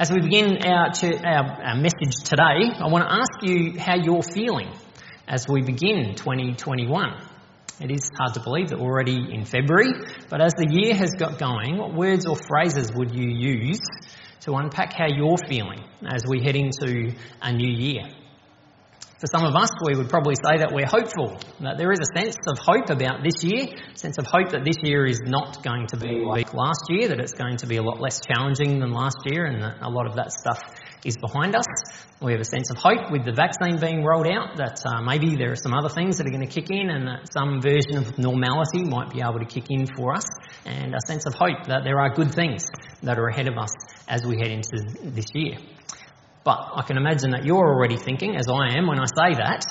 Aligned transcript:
As 0.00 0.10
we 0.10 0.18
begin 0.18 0.56
our, 0.64 0.86
our, 1.26 1.62
our 1.62 1.76
message 1.76 2.24
today, 2.24 2.72
I 2.74 2.88
want 2.88 3.04
to 3.04 3.12
ask 3.12 3.42
you 3.42 3.78
how 3.78 3.96
you're 3.96 4.22
feeling 4.22 4.70
as 5.28 5.46
we 5.46 5.60
begin 5.60 6.14
2021. 6.14 7.20
It 7.82 7.90
is 7.90 8.10
hard 8.18 8.32
to 8.32 8.40
believe 8.40 8.70
that 8.70 8.78
we're 8.78 8.90
already 8.90 9.18
in 9.30 9.44
February, 9.44 9.92
but 10.30 10.40
as 10.40 10.54
the 10.54 10.68
year 10.70 10.94
has 10.94 11.10
got 11.18 11.38
going, 11.38 11.76
what 11.76 11.92
words 11.92 12.24
or 12.24 12.34
phrases 12.34 12.90
would 12.94 13.14
you 13.14 13.28
use 13.28 13.82
to 14.40 14.54
unpack 14.54 14.94
how 14.94 15.06
you're 15.06 15.36
feeling 15.46 15.84
as 16.08 16.24
we 16.26 16.42
head 16.42 16.56
into 16.56 17.12
a 17.42 17.52
new 17.52 17.70
year? 17.70 18.04
For 19.20 19.26
some 19.26 19.44
of 19.44 19.54
us, 19.54 19.68
we 19.84 19.94
would 19.94 20.08
probably 20.08 20.34
say 20.36 20.64
that 20.64 20.72
we're 20.72 20.86
hopeful, 20.86 21.36
that 21.60 21.76
there 21.76 21.92
is 21.92 22.00
a 22.00 22.08
sense 22.18 22.38
of 22.48 22.56
hope 22.56 22.88
about 22.88 23.22
this 23.22 23.44
year, 23.44 23.68
a 23.68 23.98
sense 23.98 24.16
of 24.16 24.24
hope 24.24 24.52
that 24.52 24.64
this 24.64 24.80
year 24.82 25.04
is 25.04 25.20
not 25.20 25.62
going 25.62 25.88
to 25.88 25.98
be 25.98 26.24
like 26.24 26.54
last 26.54 26.88
year, 26.88 27.08
that 27.08 27.20
it's 27.20 27.34
going 27.34 27.58
to 27.58 27.66
be 27.66 27.76
a 27.76 27.82
lot 27.82 28.00
less 28.00 28.18
challenging 28.24 28.80
than 28.80 28.92
last 28.92 29.18
year, 29.26 29.44
and 29.44 29.60
that 29.60 29.76
a 29.82 29.90
lot 29.90 30.06
of 30.06 30.16
that 30.16 30.32
stuff 30.32 30.62
is 31.04 31.18
behind 31.18 31.54
us. 31.54 31.66
We 32.22 32.32
have 32.32 32.40
a 32.40 32.46
sense 32.48 32.70
of 32.70 32.78
hope 32.78 33.12
with 33.12 33.26
the 33.26 33.32
vaccine 33.32 33.78
being 33.78 34.02
rolled 34.02 34.26
out 34.26 34.56
that 34.56 34.80
uh, 34.86 35.02
maybe 35.02 35.36
there 35.36 35.52
are 35.52 35.56
some 35.56 35.74
other 35.74 35.90
things 35.90 36.16
that 36.16 36.26
are 36.26 36.30
going 36.30 36.48
to 36.48 36.60
kick 36.60 36.70
in 36.70 36.88
and 36.88 37.06
that 37.06 37.28
some 37.30 37.60
version 37.60 37.98
of 37.98 38.16
normality 38.16 38.84
might 38.84 39.12
be 39.12 39.20
able 39.20 39.38
to 39.38 39.44
kick 39.44 39.66
in 39.68 39.84
for 39.84 40.14
us, 40.14 40.24
and 40.64 40.94
a 40.94 41.00
sense 41.06 41.26
of 41.26 41.34
hope 41.34 41.68
that 41.68 41.84
there 41.84 42.00
are 42.00 42.08
good 42.08 42.32
things 42.32 42.64
that 43.02 43.18
are 43.18 43.28
ahead 43.28 43.48
of 43.48 43.58
us 43.58 43.72
as 44.08 44.24
we 44.24 44.38
head 44.38 44.50
into 44.50 44.80
this 45.12 45.26
year. 45.34 45.58
But 46.42 46.70
I 46.74 46.82
can 46.82 46.96
imagine 46.96 47.30
that 47.32 47.44
you're 47.44 47.68
already 47.68 47.96
thinking, 47.96 48.36
as 48.36 48.48
I 48.48 48.76
am 48.76 48.86
when 48.86 48.98
I 48.98 49.04
say 49.04 49.34
that, 49.36 49.64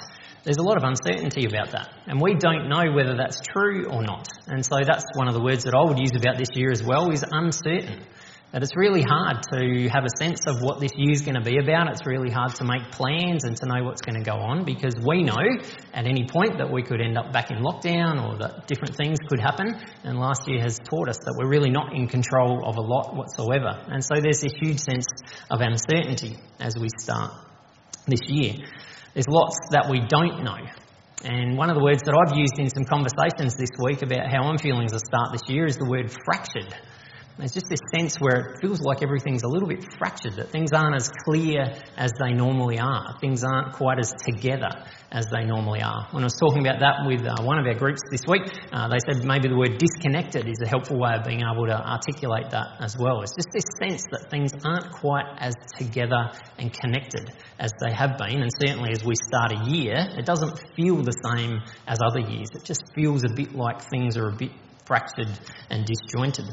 there's 0.43 0.57
a 0.57 0.63
lot 0.63 0.77
of 0.77 0.83
uncertainty 0.83 1.45
about 1.45 1.71
that. 1.71 1.89
And 2.07 2.21
we 2.21 2.35
don't 2.35 2.69
know 2.69 2.91
whether 2.93 3.15
that's 3.17 3.41
true 3.41 3.87
or 3.89 4.01
not. 4.03 4.27
And 4.47 4.65
so 4.65 4.77
that's 4.85 5.05
one 5.15 5.27
of 5.27 5.33
the 5.33 5.41
words 5.41 5.63
that 5.65 5.73
I 5.73 5.83
would 5.83 5.99
use 5.99 6.15
about 6.15 6.37
this 6.37 6.49
year 6.53 6.71
as 6.71 6.83
well 6.83 7.11
is 7.11 7.25
uncertain. 7.29 8.03
That 8.51 8.63
it's 8.63 8.75
really 8.75 9.03
hard 9.03 9.43
to 9.53 9.87
have 9.89 10.05
a 10.05 10.17
sense 10.17 10.39
of 10.47 10.55
what 10.61 10.79
this 10.79 10.89
year's 10.97 11.21
going 11.21 11.35
to 11.35 11.41
be 11.41 11.59
about. 11.61 11.87
It's 11.91 12.03
really 12.07 12.31
hard 12.31 12.55
to 12.55 12.65
make 12.65 12.89
plans 12.89 13.43
and 13.43 13.55
to 13.57 13.67
know 13.67 13.83
what's 13.83 14.01
going 14.01 14.17
to 14.17 14.25
go 14.25 14.37
on 14.37 14.65
because 14.65 14.95
we 15.05 15.21
know 15.21 15.37
at 15.93 16.07
any 16.07 16.25
point 16.25 16.57
that 16.57 16.71
we 16.71 16.81
could 16.81 16.99
end 16.99 17.15
up 17.15 17.31
back 17.31 17.51
in 17.51 17.57
lockdown 17.61 18.17
or 18.17 18.39
that 18.39 18.65
different 18.65 18.95
things 18.95 19.19
could 19.29 19.39
happen. 19.39 19.75
And 20.03 20.17
last 20.17 20.47
year 20.47 20.61
has 20.61 20.79
taught 20.79 21.09
us 21.09 21.19
that 21.25 21.35
we're 21.37 21.47
really 21.47 21.69
not 21.69 21.93
in 21.93 22.07
control 22.07 22.65
of 22.65 22.77
a 22.77 22.81
lot 22.81 23.15
whatsoever. 23.15 23.85
And 23.85 24.03
so 24.03 24.19
there's 24.19 24.41
this 24.41 24.53
huge 24.59 24.79
sense 24.79 25.05
of 25.51 25.61
uncertainty 25.61 26.35
as 26.59 26.75
we 26.75 26.89
start 26.97 27.31
this 28.07 28.21
year. 28.25 28.55
There's 29.13 29.29
lots 29.29 29.57
that 29.77 29.91
we 29.91 30.01
don't 30.09 30.43
know. 30.43 30.57
And 31.23 31.55
one 31.55 31.69
of 31.69 31.75
the 31.75 31.83
words 31.83 32.01
that 32.01 32.17
I've 32.17 32.35
used 32.35 32.57
in 32.57 32.71
some 32.71 32.85
conversations 32.85 33.53
this 33.55 33.69
week 33.77 34.01
about 34.01 34.31
how 34.31 34.49
I'm 34.49 34.57
feeling 34.57 34.85
as 34.85 34.93
I 34.93 34.97
start 35.05 35.33
this 35.33 35.45
year 35.47 35.67
is 35.67 35.77
the 35.77 35.85
word 35.85 36.09
fractured. 36.25 36.73
There's 37.39 37.53
just 37.53 37.69
this 37.69 37.79
sense 37.95 38.17
where 38.19 38.35
it 38.35 38.59
feels 38.59 38.81
like 38.81 39.01
everything's 39.01 39.43
a 39.43 39.47
little 39.47 39.69
bit 39.69 39.85
fractured, 39.97 40.35
that 40.35 40.51
things 40.51 40.73
aren't 40.73 40.97
as 40.97 41.09
clear 41.23 41.71
as 41.95 42.11
they 42.21 42.33
normally 42.33 42.79
are. 42.79 43.15
Things 43.21 43.45
aren't 43.45 43.71
quite 43.71 43.97
as 43.97 44.11
together 44.27 44.67
as 45.09 45.25
they 45.31 45.45
normally 45.45 45.81
are. 45.81 46.09
When 46.11 46.21
I 46.21 46.25
was 46.25 46.35
talking 46.35 46.67
about 46.67 46.81
that 46.81 47.07
with 47.07 47.25
uh, 47.25 47.41
one 47.41 47.57
of 47.57 47.65
our 47.65 47.75
groups 47.75 48.01
this 48.11 48.27
week, 48.27 48.43
uh, 48.73 48.89
they 48.89 48.99
said 49.07 49.23
maybe 49.23 49.47
the 49.47 49.55
word 49.55 49.77
disconnected 49.77 50.49
is 50.49 50.59
a 50.61 50.67
helpful 50.67 50.99
way 50.99 51.15
of 51.15 51.23
being 51.23 51.39
able 51.39 51.65
to 51.65 51.79
articulate 51.79 52.49
that 52.51 52.75
as 52.81 52.97
well. 52.99 53.21
It's 53.21 53.33
just 53.33 53.47
this 53.53 53.71
sense 53.79 54.03
that 54.11 54.29
things 54.29 54.51
aren't 54.65 54.91
quite 54.91 55.31
as 55.39 55.55
together 55.77 56.31
and 56.57 56.73
connected 56.73 57.31
as 57.57 57.71
they 57.79 57.93
have 57.95 58.17
been, 58.17 58.41
and 58.41 58.51
certainly 58.59 58.91
as 58.91 59.05
we 59.05 59.15
start 59.15 59.53
a 59.53 59.71
year, 59.71 59.95
it 60.17 60.25
doesn't 60.25 60.59
feel 60.75 60.97
the 60.97 61.15
same 61.23 61.61
as 61.87 61.99
other 62.03 62.19
years. 62.19 62.49
It 62.53 62.65
just 62.65 62.83
feels 62.93 63.23
a 63.23 63.29
bit 63.29 63.55
like 63.55 63.81
things 63.89 64.17
are 64.17 64.27
a 64.27 64.35
bit 64.35 64.51
fractured 64.85 65.31
and 65.69 65.85
disjointed. 65.85 66.45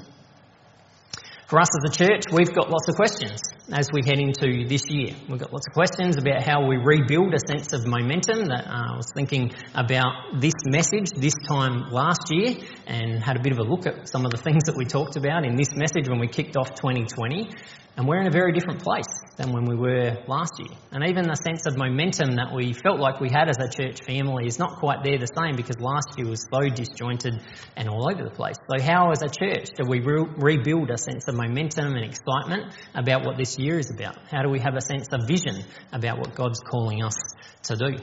For 1.47 1.61
us 1.61 1.69
as 1.79 1.95
a 1.95 1.97
church, 1.97 2.25
we've 2.33 2.53
got 2.53 2.71
lots 2.71 2.89
of 2.89 2.97
questions 2.97 3.41
as 3.73 3.89
we 3.93 4.03
head 4.05 4.19
into 4.19 4.67
this 4.67 4.83
year. 4.89 5.15
We've 5.29 5.39
got 5.39 5.53
lots 5.53 5.69
of 5.69 5.75
questions 5.75 6.17
about 6.17 6.43
how 6.43 6.67
we 6.67 6.77
rebuild 6.77 7.35
a 7.35 7.39
sense 7.39 7.73
of 7.73 7.87
momentum. 7.87 8.47
That 8.47 8.67
uh, 8.67 8.95
I 8.95 8.97
was 8.97 9.13
thinking 9.15 9.53
about 9.73 10.41
this 10.41 10.55
message 10.65 11.11
this 11.17 11.35
time 11.49 11.93
last 11.93 12.33
year 12.33 12.57
and 12.89 13.23
had 13.23 13.37
a 13.37 13.41
bit 13.41 13.53
of 13.53 13.59
a 13.59 13.63
look 13.63 13.87
at 13.87 14.09
some 14.09 14.25
of 14.25 14.33
the 14.33 14.39
things 14.43 14.65
that 14.65 14.77
we 14.77 14.87
talked 14.87 15.15
about 15.15 15.45
in 15.47 15.55
this 15.55 15.71
message 15.77 16.09
when 16.09 16.19
we 16.19 16.27
kicked 16.27 16.57
off 16.57 16.75
2020. 16.75 17.49
And 17.97 18.07
we're 18.07 18.21
in 18.21 18.27
a 18.27 18.31
very 18.31 18.53
different 18.53 18.83
place 18.83 19.09
than 19.39 19.53
when 19.53 19.65
we 19.65 19.75
were 19.75 20.19
last 20.29 20.53
year. 20.59 20.77
And 20.93 21.03
even 21.09 21.27
the 21.27 21.35
sense 21.35 21.65
of 21.67 21.79
momentum 21.79 22.37
that 22.37 22.53
we 22.55 22.75
felt 22.75 23.01
like 23.01 23.21
we 23.21 23.31
had 23.31 23.49
as 23.49 23.57
a 23.59 23.71
church 23.71 24.03
family 24.05 24.47
is 24.47 24.59
not 24.59 24.79
quite 24.81 25.03
there 25.03 25.19
the 25.19 25.27
same 25.27 25.57
because 25.57 25.81
last 25.81 26.13
year 26.19 26.29
was 26.29 26.45
so 26.53 26.69
disjointed 26.69 27.41
and 27.75 27.89
all 27.89 28.11
over 28.11 28.23
the 28.23 28.35
place. 28.35 28.57
So, 28.69 28.83
how 28.85 29.13
as 29.13 29.23
a 29.23 29.29
church 29.29 29.69
do 29.77 29.89
we 29.89 30.01
re- 30.01 30.29
rebuild 30.37 30.91
a 30.91 30.99
sense 30.99 31.27
of 31.27 31.37
momentum 31.37 31.95
and 31.95 32.05
excitement 32.05 32.75
about 32.95 33.25
what 33.25 33.39
this 33.39 33.59
year 33.59 33.79
is 33.79 33.91
about? 33.91 34.19
How 34.31 34.43
do 34.43 34.51
we 34.51 34.61
have 34.61 34.75
a 34.75 34.83
sense 34.83 35.09
of 35.13 35.27
vision 35.27 35.65
about 35.91 36.19
what 36.19 36.35
God's 36.35 36.61
calling 36.61 37.03
us 37.03 37.17
to 37.65 37.77
do? 37.77 37.97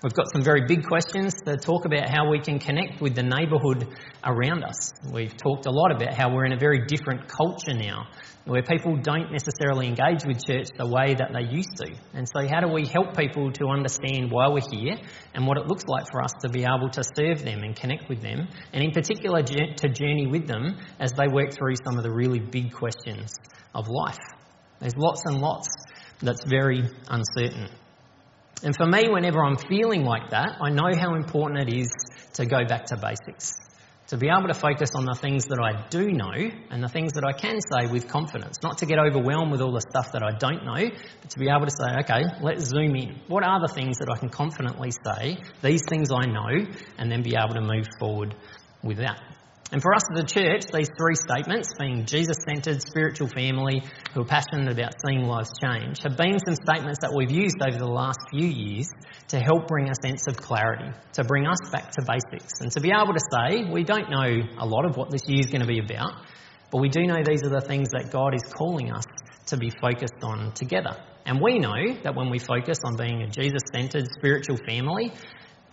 We've 0.00 0.14
got 0.14 0.30
some 0.32 0.44
very 0.44 0.62
big 0.64 0.86
questions 0.86 1.34
to 1.44 1.56
talk 1.56 1.84
about 1.84 2.08
how 2.08 2.30
we 2.30 2.38
can 2.38 2.60
connect 2.60 3.00
with 3.00 3.16
the 3.16 3.24
neighbourhood 3.24 3.88
around 4.22 4.62
us. 4.62 4.92
We've 5.12 5.36
talked 5.36 5.66
a 5.66 5.72
lot 5.72 5.90
about 5.90 6.14
how 6.14 6.32
we're 6.32 6.44
in 6.44 6.52
a 6.52 6.58
very 6.58 6.86
different 6.86 7.26
culture 7.26 7.74
now, 7.74 8.06
where 8.44 8.62
people 8.62 8.96
don't 9.02 9.32
necessarily 9.32 9.88
engage 9.88 10.24
with 10.24 10.46
church 10.46 10.68
the 10.78 10.86
way 10.86 11.14
that 11.14 11.32
they 11.32 11.52
used 11.52 11.74
to. 11.78 11.90
And 12.14 12.28
so, 12.28 12.46
how 12.46 12.60
do 12.60 12.68
we 12.68 12.86
help 12.86 13.16
people 13.16 13.50
to 13.54 13.66
understand 13.70 14.30
why 14.30 14.46
we're 14.46 14.70
here 14.70 14.98
and 15.34 15.44
what 15.48 15.58
it 15.58 15.66
looks 15.66 15.84
like 15.88 16.06
for 16.12 16.22
us 16.22 16.30
to 16.42 16.48
be 16.48 16.62
able 16.62 16.90
to 16.90 17.02
serve 17.02 17.42
them 17.44 17.64
and 17.64 17.74
connect 17.74 18.08
with 18.08 18.22
them, 18.22 18.46
and 18.72 18.84
in 18.84 18.92
particular, 18.92 19.42
to 19.42 19.88
journey 19.88 20.28
with 20.28 20.46
them 20.46 20.78
as 21.00 21.12
they 21.14 21.26
work 21.26 21.50
through 21.50 21.74
some 21.84 21.96
of 21.96 22.04
the 22.04 22.12
really 22.12 22.38
big 22.38 22.72
questions 22.72 23.34
of 23.74 23.88
life? 23.88 24.18
There's 24.78 24.96
lots 24.96 25.22
and 25.26 25.40
lots 25.40 25.66
that's 26.22 26.44
very 26.44 26.88
uncertain. 27.08 27.68
And 28.62 28.74
for 28.76 28.86
me, 28.86 29.08
whenever 29.08 29.44
I'm 29.44 29.56
feeling 29.56 30.04
like 30.04 30.30
that, 30.30 30.56
I 30.60 30.70
know 30.70 30.90
how 30.94 31.14
important 31.14 31.68
it 31.68 31.74
is 31.74 31.90
to 32.34 32.46
go 32.46 32.64
back 32.66 32.86
to 32.86 32.96
basics. 32.96 33.52
To 34.08 34.16
be 34.16 34.28
able 34.28 34.48
to 34.48 34.54
focus 34.54 34.90
on 34.94 35.04
the 35.04 35.14
things 35.14 35.44
that 35.48 35.60
I 35.60 35.86
do 35.90 36.10
know 36.10 36.50
and 36.70 36.82
the 36.82 36.88
things 36.88 37.12
that 37.12 37.24
I 37.24 37.32
can 37.32 37.58
say 37.60 37.92
with 37.92 38.08
confidence. 38.08 38.56
Not 38.62 38.78
to 38.78 38.86
get 38.86 38.98
overwhelmed 38.98 39.52
with 39.52 39.60
all 39.60 39.72
the 39.72 39.82
stuff 39.82 40.12
that 40.12 40.22
I 40.22 40.30
don't 40.36 40.64
know, 40.64 40.90
but 41.20 41.30
to 41.30 41.38
be 41.38 41.48
able 41.50 41.66
to 41.66 41.70
say, 41.70 41.98
okay, 42.00 42.24
let's 42.40 42.64
zoom 42.64 42.96
in. 42.96 43.20
What 43.28 43.44
are 43.44 43.60
the 43.60 43.72
things 43.72 43.98
that 43.98 44.08
I 44.10 44.16
can 44.16 44.30
confidently 44.30 44.90
say? 45.04 45.38
These 45.62 45.82
things 45.88 46.10
I 46.10 46.24
know, 46.24 46.66
and 46.96 47.12
then 47.12 47.22
be 47.22 47.36
able 47.36 47.54
to 47.54 47.60
move 47.60 47.86
forward 48.00 48.34
with 48.82 48.96
that. 48.96 49.20
And 49.70 49.82
for 49.82 49.94
us 49.94 50.02
as 50.10 50.22
a 50.22 50.26
church, 50.26 50.64
these 50.72 50.88
three 50.98 51.14
statements, 51.14 51.74
being 51.78 52.06
Jesus 52.06 52.38
centred, 52.48 52.80
spiritual 52.80 53.28
family, 53.28 53.82
who 54.14 54.22
are 54.22 54.24
passionate 54.24 54.72
about 54.72 54.94
seeing 55.04 55.24
lives 55.24 55.50
change, 55.62 56.02
have 56.02 56.16
been 56.16 56.38
some 56.38 56.54
statements 56.54 57.00
that 57.02 57.12
we've 57.14 57.30
used 57.30 57.60
over 57.60 57.76
the 57.76 57.86
last 57.86 58.18
few 58.30 58.46
years 58.46 58.88
to 59.28 59.38
help 59.38 59.68
bring 59.68 59.90
a 59.90 59.94
sense 60.02 60.26
of 60.26 60.38
clarity, 60.38 60.90
to 61.12 61.24
bring 61.24 61.46
us 61.46 61.58
back 61.70 61.90
to 61.92 62.02
basics, 62.02 62.60
and 62.62 62.72
to 62.72 62.80
be 62.80 62.90
able 62.90 63.12
to 63.12 63.20
say, 63.30 63.70
we 63.70 63.84
don't 63.84 64.08
know 64.08 64.40
a 64.58 64.64
lot 64.64 64.86
of 64.86 64.96
what 64.96 65.10
this 65.10 65.28
year 65.28 65.40
is 65.40 65.48
going 65.48 65.60
to 65.60 65.66
be 65.66 65.80
about, 65.80 66.12
but 66.70 66.80
we 66.80 66.88
do 66.88 67.02
know 67.02 67.22
these 67.22 67.42
are 67.44 67.50
the 67.50 67.60
things 67.60 67.90
that 67.90 68.10
God 68.10 68.34
is 68.34 68.42
calling 68.50 68.90
us 68.90 69.04
to 69.46 69.58
be 69.58 69.70
focused 69.70 70.22
on 70.22 70.52
together. 70.52 70.96
And 71.26 71.42
we 71.42 71.58
know 71.58 71.94
that 72.04 72.14
when 72.14 72.30
we 72.30 72.38
focus 72.38 72.78
on 72.84 72.96
being 72.96 73.20
a 73.20 73.28
Jesus 73.28 73.60
centred 73.70 74.08
spiritual 74.12 74.56
family, 74.56 75.12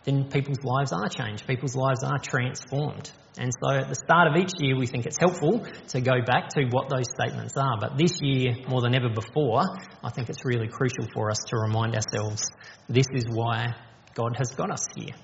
then 0.06 0.26
people's 0.30 0.64
lives 0.64 0.94
are 0.94 1.10
changed, 1.10 1.48
people's 1.48 1.76
lives 1.76 2.04
are 2.04 2.20
transformed. 2.20 3.12
And 3.38 3.52
so 3.62 3.76
at 3.76 3.90
the 3.90 3.96
start 3.96 4.32
of 4.32 4.38
each 4.38 4.54
year, 4.60 4.78
we 4.78 4.88
think 4.88 5.06
it's 5.06 5.18
helpful 5.20 5.66
to 5.90 6.02
go 6.02 6.22
back 6.26 6.48
to 6.56 6.66
what 6.70 6.90
those 6.90 7.08
statements 7.20 7.56
are. 7.58 7.78
But 7.80 7.98
this 7.98 8.22
year, 8.22 8.56
more 8.70 8.82
than 8.82 8.96
ever 8.96 9.10
before, 9.10 9.62
I 10.04 10.10
think 10.10 10.30
it's 10.30 10.46
really 10.46 10.70
crucial 10.70 11.06
for 11.14 11.30
us 11.30 11.40
to 11.48 11.58
remind 11.58 11.96
ourselves 11.96 12.44
this 12.88 13.08
is 13.14 13.26
why 13.30 13.74
God 14.14 14.38
has 14.38 14.52
got 14.52 14.72
us 14.72 14.86
here. 14.96 15.16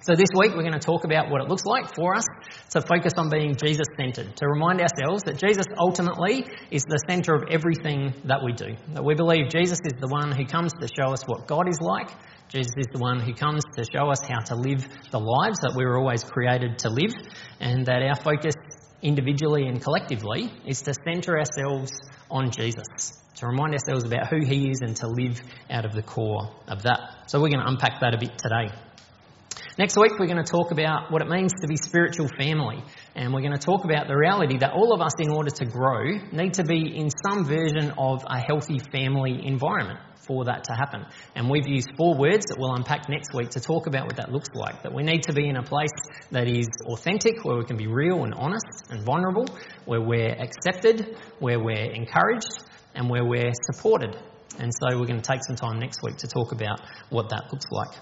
So 0.00 0.14
this 0.14 0.28
week, 0.36 0.52
we're 0.54 0.68
going 0.68 0.78
to 0.78 0.78
talk 0.78 1.04
about 1.04 1.30
what 1.30 1.40
it 1.40 1.48
looks 1.48 1.64
like 1.64 1.94
for 1.94 2.14
us 2.14 2.24
to 2.70 2.82
focus 2.82 3.14
on 3.16 3.30
being 3.30 3.56
Jesus 3.56 3.86
centered, 3.98 4.36
to 4.36 4.46
remind 4.46 4.80
ourselves 4.80 5.22
that 5.24 5.38
Jesus 5.38 5.64
ultimately 5.78 6.46
is 6.70 6.84
the 6.84 7.00
center 7.08 7.34
of 7.34 7.44
everything 7.50 8.12
that 8.24 8.44
we 8.44 8.52
do. 8.52 8.76
That 8.92 9.02
we 9.02 9.14
believe 9.14 9.48
Jesus 9.48 9.78
is 9.84 9.92
the 9.98 10.08
one 10.08 10.30
who 10.30 10.44
comes 10.44 10.72
to 10.74 10.88
show 10.88 11.12
us 11.12 11.24
what 11.26 11.46
God 11.46 11.70
is 11.70 11.78
like 11.80 12.10
Jesus 12.48 12.72
is 12.76 12.86
the 12.92 12.98
one 12.98 13.20
who 13.20 13.34
comes 13.34 13.62
to 13.76 13.84
show 13.84 14.10
us 14.10 14.22
how 14.22 14.38
to 14.40 14.54
live 14.54 14.86
the 15.10 15.18
lives 15.18 15.58
that 15.60 15.74
we 15.76 15.84
were 15.84 15.98
always 15.98 16.22
created 16.22 16.78
to 16.80 16.88
live, 16.88 17.12
and 17.58 17.86
that 17.86 18.02
our 18.02 18.14
focus 18.14 18.54
individually 19.02 19.66
and 19.66 19.82
collectively 19.82 20.52
is 20.66 20.82
to 20.82 20.94
centre 21.04 21.38
ourselves 21.38 21.92
on 22.30 22.50
Jesus, 22.50 23.20
to 23.36 23.46
remind 23.46 23.74
ourselves 23.74 24.04
about 24.04 24.28
who 24.28 24.44
he 24.44 24.70
is 24.70 24.80
and 24.82 24.96
to 24.96 25.08
live 25.08 25.40
out 25.70 25.84
of 25.84 25.92
the 25.92 26.02
core 26.02 26.50
of 26.68 26.82
that. 26.82 27.00
So 27.26 27.40
we're 27.40 27.50
going 27.50 27.64
to 27.64 27.68
unpack 27.68 28.00
that 28.00 28.14
a 28.14 28.18
bit 28.18 28.38
today. 28.38 28.74
Next 29.76 29.96
week, 29.96 30.12
we're 30.20 30.28
going 30.28 30.42
to 30.42 30.44
talk 30.44 30.70
about 30.70 31.10
what 31.10 31.20
it 31.20 31.28
means 31.28 31.52
to 31.60 31.66
be 31.66 31.76
spiritual 31.76 32.28
family. 32.38 32.84
And 33.16 33.34
we're 33.34 33.40
going 33.40 33.58
to 33.58 33.58
talk 33.58 33.84
about 33.84 34.06
the 34.06 34.14
reality 34.16 34.58
that 34.58 34.70
all 34.72 34.92
of 34.92 35.00
us, 35.00 35.14
in 35.18 35.30
order 35.30 35.50
to 35.50 35.64
grow, 35.64 36.18
need 36.30 36.54
to 36.54 36.64
be 36.64 36.96
in 36.96 37.08
some 37.26 37.44
version 37.44 37.92
of 37.98 38.24
a 38.24 38.38
healthy 38.38 38.78
family 38.78 39.44
environment 39.44 39.98
for 40.26 40.44
that 40.44 40.64
to 40.64 40.74
happen. 40.74 41.04
And 41.34 41.50
we've 41.50 41.66
used 41.66 41.90
four 41.96 42.16
words 42.16 42.46
that 42.46 42.56
we'll 42.58 42.74
unpack 42.74 43.08
next 43.08 43.34
week 43.34 43.50
to 43.50 43.60
talk 43.60 43.86
about 43.86 44.06
what 44.06 44.16
that 44.16 44.32
looks 44.32 44.48
like. 44.54 44.82
That 44.82 44.92
we 44.94 45.02
need 45.02 45.24
to 45.24 45.32
be 45.32 45.48
in 45.48 45.56
a 45.56 45.62
place 45.62 45.94
that 46.30 46.48
is 46.48 46.68
authentic, 46.86 47.44
where 47.44 47.56
we 47.56 47.64
can 47.64 47.76
be 47.76 47.86
real 47.86 48.24
and 48.24 48.34
honest 48.34 48.90
and 48.90 49.04
vulnerable, 49.04 49.46
where 49.84 50.00
we're 50.00 50.34
accepted, 50.34 51.16
where 51.38 51.58
we're 51.58 51.92
encouraged, 51.92 52.64
and 52.94 53.08
where 53.08 53.24
we're 53.24 53.52
supported. 53.70 54.16
And 54.58 54.72
so 54.72 54.98
we're 54.98 55.06
going 55.06 55.20
to 55.20 55.32
take 55.32 55.44
some 55.44 55.56
time 55.56 55.78
next 55.78 56.00
week 56.02 56.16
to 56.18 56.28
talk 56.28 56.52
about 56.52 56.80
what 57.10 57.30
that 57.30 57.52
looks 57.52 57.66
like. 57.70 57.98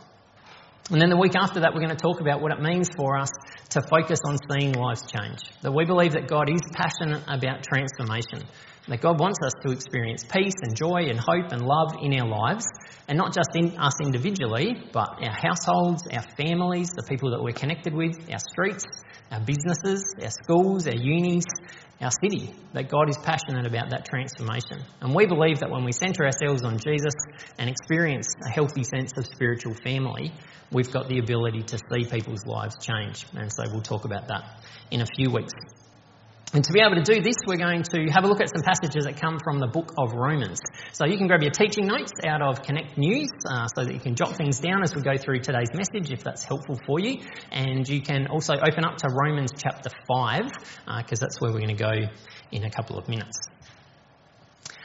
And 0.90 1.00
then 1.00 1.10
the 1.10 1.16
week 1.16 1.36
after 1.36 1.60
that, 1.60 1.72
we're 1.72 1.80
going 1.80 1.96
to 1.96 2.02
talk 2.02 2.20
about 2.20 2.42
what 2.42 2.52
it 2.52 2.60
means 2.60 2.90
for 2.94 3.16
us 3.16 3.30
to 3.70 3.80
focus 3.80 4.18
on 4.26 4.36
seeing 4.50 4.72
lives 4.72 5.10
change. 5.10 5.38
That 5.62 5.72
we 5.72 5.84
believe 5.84 6.12
that 6.12 6.26
God 6.26 6.50
is 6.50 6.60
passionate 6.74 7.22
about 7.28 7.62
transformation. 7.62 8.42
That 8.88 9.00
God 9.00 9.20
wants 9.20 9.38
us 9.44 9.52
to 9.64 9.72
experience 9.72 10.24
peace 10.24 10.54
and 10.62 10.76
joy 10.76 11.06
and 11.08 11.18
hope 11.18 11.52
and 11.52 11.62
love 11.62 11.94
in 12.02 12.18
our 12.20 12.28
lives, 12.28 12.66
and 13.06 13.16
not 13.16 13.32
just 13.32 13.50
in 13.54 13.78
us 13.78 13.94
individually, 14.02 14.74
but 14.92 15.18
our 15.22 15.32
households, 15.32 16.06
our 16.12 16.24
families, 16.36 16.90
the 16.90 17.04
people 17.08 17.30
that 17.30 17.42
we're 17.42 17.52
connected 17.52 17.94
with, 17.94 18.28
our 18.30 18.40
streets, 18.40 18.84
our 19.30 19.40
businesses, 19.40 20.02
our 20.20 20.30
schools, 20.30 20.88
our 20.88 20.96
unis, 20.96 21.44
our 22.00 22.10
city. 22.10 22.52
That 22.72 22.88
God 22.88 23.08
is 23.08 23.16
passionate 23.22 23.66
about 23.66 23.90
that 23.90 24.04
transformation. 24.04 24.82
And 25.00 25.14
we 25.14 25.26
believe 25.26 25.60
that 25.60 25.70
when 25.70 25.84
we 25.84 25.92
centre 25.92 26.24
ourselves 26.24 26.64
on 26.64 26.78
Jesus 26.78 27.14
and 27.58 27.70
experience 27.70 28.34
a 28.44 28.50
healthy 28.50 28.82
sense 28.82 29.12
of 29.16 29.26
spiritual 29.26 29.74
family, 29.84 30.32
we've 30.72 30.90
got 30.90 31.08
the 31.08 31.18
ability 31.18 31.62
to 31.62 31.78
see 31.78 32.04
people's 32.04 32.44
lives 32.46 32.76
change. 32.80 33.26
And 33.34 33.52
so 33.52 33.62
we'll 33.70 33.82
talk 33.82 34.04
about 34.04 34.28
that 34.28 34.64
in 34.90 35.00
a 35.02 35.06
few 35.06 35.30
weeks. 35.30 35.52
And 36.54 36.62
to 36.62 36.72
be 36.72 36.80
able 36.80 36.96
to 36.96 37.02
do 37.02 37.22
this, 37.22 37.36
we're 37.46 37.56
going 37.56 37.82
to 37.82 38.06
have 38.12 38.24
a 38.24 38.26
look 38.26 38.42
at 38.42 38.48
some 38.48 38.62
passages 38.62 39.04
that 39.04 39.18
come 39.18 39.38
from 39.42 39.58
the 39.58 39.66
book 39.66 39.94
of 39.96 40.12
Romans. 40.12 40.60
So 40.92 41.06
you 41.06 41.16
can 41.16 41.26
grab 41.26 41.40
your 41.40 41.50
teaching 41.50 41.86
notes 41.86 42.12
out 42.26 42.42
of 42.42 42.62
Connect 42.62 42.98
News 42.98 43.30
uh, 43.48 43.66
so 43.74 43.84
that 43.84 43.94
you 43.94 44.00
can 44.00 44.14
jot 44.14 44.36
things 44.36 44.60
down 44.60 44.82
as 44.82 44.94
we 44.94 45.00
go 45.00 45.16
through 45.16 45.40
today's 45.40 45.72
message 45.72 46.12
if 46.12 46.22
that's 46.22 46.44
helpful 46.44 46.78
for 46.86 47.00
you. 47.00 47.20
And 47.50 47.88
you 47.88 48.02
can 48.02 48.26
also 48.26 48.52
open 48.52 48.84
up 48.84 48.98
to 48.98 49.08
Romans 49.10 49.52
chapter 49.56 49.88
5 50.06 50.40
because 50.98 51.22
uh, 51.22 51.24
that's 51.24 51.40
where 51.40 51.52
we're 51.52 51.60
going 51.60 51.74
to 51.76 51.82
go 51.82 51.94
in 52.50 52.64
a 52.64 52.70
couple 52.70 52.98
of 52.98 53.08
minutes. 53.08 53.38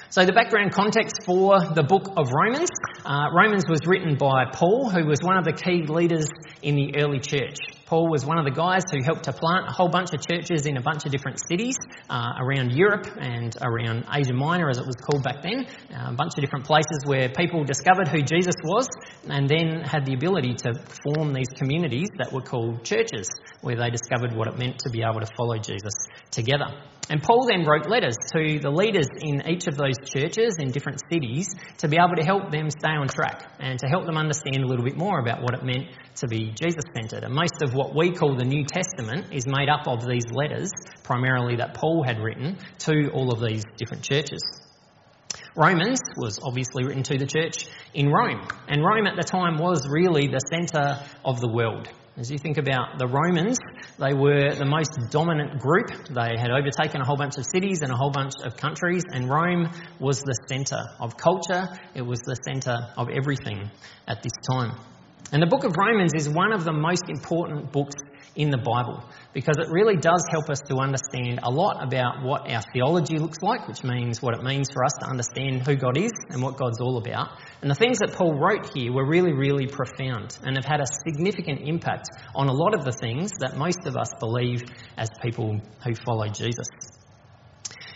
So, 0.09 0.25
the 0.25 0.31
background 0.31 0.71
context 0.71 1.23
for 1.25 1.59
the 1.59 1.83
book 1.83 2.07
of 2.15 2.29
Romans 2.31 2.69
uh, 3.07 3.29
Romans 3.33 3.63
was 3.69 3.79
written 3.85 4.15
by 4.17 4.45
Paul, 4.51 4.89
who 4.89 5.05
was 5.05 5.19
one 5.21 5.37
of 5.37 5.45
the 5.45 5.53
key 5.53 5.85
leaders 5.87 6.27
in 6.61 6.75
the 6.75 6.97
early 6.97 7.19
church. 7.19 7.57
Paul 7.87 8.09
was 8.09 8.25
one 8.25 8.37
of 8.37 8.43
the 8.43 8.51
guys 8.51 8.83
who 8.91 9.01
helped 9.01 9.23
to 9.23 9.31
plant 9.31 9.65
a 9.65 9.71
whole 9.71 9.87
bunch 9.87 10.13
of 10.13 10.19
churches 10.19 10.65
in 10.65 10.75
a 10.75 10.81
bunch 10.81 11.05
of 11.05 11.11
different 11.11 11.39
cities 11.47 11.77
uh, 12.09 12.33
around 12.37 12.73
Europe 12.73 13.07
and 13.17 13.55
around 13.61 14.03
Asia 14.13 14.33
Minor, 14.33 14.69
as 14.69 14.77
it 14.77 14.85
was 14.85 14.97
called 14.97 15.23
back 15.23 15.41
then. 15.41 15.65
Uh, 15.89 16.11
a 16.11 16.13
bunch 16.13 16.33
of 16.35 16.43
different 16.43 16.65
places 16.65 17.03
where 17.05 17.29
people 17.29 17.63
discovered 17.63 18.09
who 18.09 18.21
Jesus 18.21 18.55
was 18.61 18.89
and 19.29 19.47
then 19.47 19.81
had 19.85 20.05
the 20.05 20.13
ability 20.13 20.55
to 20.55 20.73
form 21.01 21.31
these 21.31 21.47
communities 21.55 22.09
that 22.17 22.33
were 22.33 22.41
called 22.41 22.83
churches, 22.83 23.29
where 23.61 23.77
they 23.77 23.89
discovered 23.89 24.35
what 24.35 24.49
it 24.49 24.57
meant 24.59 24.79
to 24.79 24.89
be 24.89 25.01
able 25.01 25.21
to 25.21 25.29
follow 25.37 25.57
Jesus 25.57 25.93
together. 26.29 26.67
And 27.09 27.23
Paul 27.23 27.47
then 27.47 27.65
wrote 27.65 27.87
letters 27.87 28.17
to 28.33 28.59
the 28.59 28.69
leaders 28.69 29.07
in 29.19 29.47
each 29.47 29.67
of 29.67 29.77
those 29.77 29.95
churches 30.03 30.57
in 30.59 30.71
different 30.71 30.99
cities 31.09 31.47
to 31.77 31.87
be 31.87 31.97
able 31.97 32.15
to 32.17 32.23
help 32.23 32.51
them 32.51 32.69
stay 32.69 32.91
on 32.91 33.07
track 33.07 33.49
and 33.59 33.79
to 33.79 33.87
help 33.87 34.05
them 34.05 34.17
understand 34.17 34.63
a 34.63 34.67
little 34.67 34.83
bit 34.83 34.97
more 34.97 35.19
about 35.19 35.41
what 35.41 35.53
it 35.53 35.63
meant 35.63 35.87
to 36.15 36.27
be 36.27 36.51
Jesus 36.51 36.83
centered. 36.93 37.23
And 37.23 37.33
most 37.33 37.61
of 37.61 37.73
what 37.73 37.95
we 37.95 38.11
call 38.11 38.35
the 38.35 38.43
New 38.43 38.65
Testament 38.65 39.33
is 39.33 39.47
made 39.47 39.69
up 39.69 39.87
of 39.87 40.05
these 40.05 40.25
letters, 40.31 40.69
primarily 41.03 41.55
that 41.57 41.75
Paul 41.75 42.03
had 42.03 42.19
written 42.19 42.57
to 42.79 43.09
all 43.11 43.31
of 43.31 43.39
these 43.39 43.63
different 43.77 44.03
churches. 44.03 44.41
Romans 45.55 45.99
was 46.17 46.39
obviously 46.43 46.85
written 46.85 47.03
to 47.03 47.17
the 47.17 47.25
church 47.25 47.67
in 47.93 48.09
Rome, 48.09 48.45
and 48.67 48.83
Rome 48.83 49.07
at 49.07 49.15
the 49.15 49.23
time 49.23 49.57
was 49.57 49.87
really 49.89 50.27
the 50.27 50.41
centre 50.51 50.99
of 51.23 51.39
the 51.39 51.47
world. 51.47 51.87
As 52.19 52.31
you 52.31 52.39
think 52.39 52.57
about 52.57 52.97
the 52.97 53.05
Romans, 53.05 53.59
they 53.99 54.15
were 54.15 54.55
the 54.55 54.65
most 54.65 54.89
dominant 55.11 55.59
group. 55.59 55.91
They 56.09 56.33
had 56.35 56.49
overtaken 56.49 56.99
a 56.99 57.05
whole 57.05 57.15
bunch 57.15 57.37
of 57.37 57.45
cities 57.45 57.83
and 57.83 57.91
a 57.91 57.95
whole 57.95 58.09
bunch 58.09 58.33
of 58.43 58.57
countries, 58.57 59.03
and 59.13 59.29
Rome 59.29 59.69
was 59.99 60.21
the 60.21 60.33
centre 60.49 60.81
of 60.99 61.15
culture. 61.15 61.67
It 61.93 62.01
was 62.01 62.17
the 62.21 62.35
centre 62.43 62.75
of 62.97 63.09
everything 63.09 63.69
at 64.07 64.23
this 64.23 64.31
time. 64.51 64.79
And 65.31 65.43
the 65.43 65.45
book 65.45 65.63
of 65.63 65.75
Romans 65.77 66.15
is 66.15 66.27
one 66.27 66.53
of 66.53 66.63
the 66.63 66.73
most 66.73 67.03
important 67.07 67.71
books 67.71 67.93
in 68.35 68.49
the 68.49 68.57
Bible 68.57 69.03
because 69.33 69.57
it 69.59 69.69
really 69.69 69.95
does 69.95 70.23
help 70.31 70.49
us 70.49 70.61
to 70.61 70.77
understand 70.77 71.39
a 71.43 71.49
lot 71.51 71.83
about 71.83 72.23
what 72.23 72.49
our 72.49 72.61
theology 72.73 73.17
looks 73.17 73.37
like, 73.41 73.67
which 73.67 73.83
means 73.83 74.21
what 74.21 74.33
it 74.33 74.43
means 74.43 74.67
for 74.71 74.83
us 74.83 74.93
to 74.99 75.05
understand 75.05 75.61
who 75.61 75.75
God 75.75 75.97
is 75.97 76.11
and 76.29 76.41
what 76.41 76.57
God's 76.57 76.81
all 76.81 76.97
about. 76.97 77.29
And 77.61 77.69
the 77.69 77.75
things 77.75 77.99
that 77.99 78.13
Paul 78.13 78.33
wrote 78.33 78.73
here 78.73 78.91
were 78.91 79.05
really, 79.05 79.33
really 79.33 79.67
profound 79.67 80.37
and 80.43 80.55
have 80.55 80.65
had 80.65 80.81
a 80.81 80.87
significant 81.07 81.61
impact 81.61 82.09
on 82.33 82.47
a 82.47 82.53
lot 82.53 82.73
of 82.73 82.83
the 82.83 82.91
things 82.91 83.31
that 83.39 83.57
most 83.57 83.85
of 83.85 83.95
us 83.95 84.09
believe 84.19 84.63
as 84.97 85.09
people 85.21 85.61
who 85.83 85.93
follow 86.05 86.27
Jesus. 86.29 86.67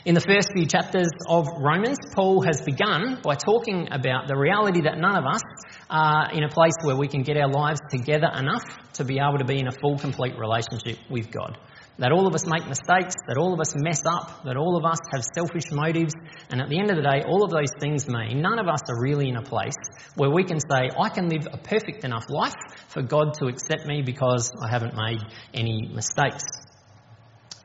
In 0.04 0.16
the 0.16 0.22
first 0.22 0.50
few 0.54 0.66
chapters 0.66 1.10
of 1.28 1.48
Romans, 1.60 2.00
Paul 2.16 2.42
has 2.42 2.60
begun 2.64 3.20
by 3.24 3.36
talking 3.36 3.88
about 3.92 4.28
the 4.28 4.36
reality 4.36 4.82
that 4.82 4.98
none 4.98 5.16
of 5.16 5.26
us 5.26 5.44
are 5.92 6.32
in 6.32 6.44
a 6.44 6.50
place 6.50 6.74
where 6.84 6.96
we 6.96 7.08
can 7.08 7.22
get 7.22 7.38
our 7.38 7.50
lives 7.50 7.82
together 7.90 8.32
enough 8.34 8.64
to 8.94 9.04
be 9.04 9.20
able 9.20 9.38
to 9.38 9.46
be 9.46 9.60
in 9.60 9.68
a 9.68 9.72
full, 9.72 9.98
complete 9.98 10.38
relationship 10.38 10.98
with 11.10 11.30
God. 11.30 11.58
That 11.98 12.14
all 12.14 12.26
of 12.26 12.34
us 12.34 12.48
make 12.48 12.66
mistakes, 12.68 13.14
that 13.28 13.38
all 13.38 13.54
of 13.54 13.60
us 13.60 13.76
mess 13.76 14.02
up, 14.06 14.46
that 14.46 14.56
all 14.56 14.78
of 14.78 14.86
us 14.86 14.98
have 15.14 15.24
selfish 15.36 15.70
motives, 15.72 16.14
and 16.50 16.62
at 16.62 16.70
the 16.70 16.80
end 16.80 16.90
of 16.90 16.96
the 16.96 17.04
day, 17.04 17.24
all 17.28 17.44
of 17.44 17.52
those 17.52 17.70
things 17.80 18.08
mean 18.08 18.42
none 18.42 18.58
of 18.58 18.68
us 18.68 18.80
are 18.90 19.00
really 19.02 19.28
in 19.28 19.36
a 19.36 19.42
place 19.44 19.76
where 20.16 20.32
we 20.32 20.46
can 20.46 20.60
say, 20.60 20.90
I 20.98 21.10
can 21.10 21.28
live 21.28 21.48
a 21.52 21.58
perfect 21.58 22.06
enough 22.06 22.26
life 22.30 22.56
for 22.88 23.02
God 23.02 23.34
to 23.36 23.48
accept 23.48 23.86
me 23.86 24.02
because 24.02 24.52
I 24.64 24.72
haven't 24.72 24.96
made 24.96 25.20
any 25.54 25.90
mistakes. 25.94 26.44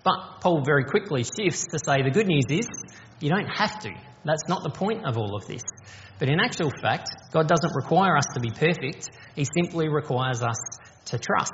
But 0.04 0.40
Paul 0.40 0.62
very 0.64 0.84
quickly 0.84 1.24
shifts 1.24 1.66
to 1.68 1.78
say 1.78 2.02
the 2.02 2.10
good 2.10 2.26
news 2.26 2.44
is 2.50 2.66
you 3.20 3.30
don't 3.30 3.48
have 3.48 3.78
to. 3.80 3.90
That's 4.24 4.48
not 4.48 4.64
the 4.64 4.70
point 4.70 5.06
of 5.06 5.16
all 5.16 5.36
of 5.36 5.46
this. 5.46 5.62
But 6.18 6.28
in 6.28 6.40
actual 6.40 6.70
fact, 6.82 7.08
God 7.32 7.48
doesn't 7.48 7.74
require 7.74 8.16
us 8.16 8.26
to 8.34 8.40
be 8.40 8.50
perfect, 8.50 9.10
He 9.34 9.44
simply 9.44 9.88
requires 9.88 10.42
us 10.42 10.56
to 11.06 11.18
trust. 11.18 11.52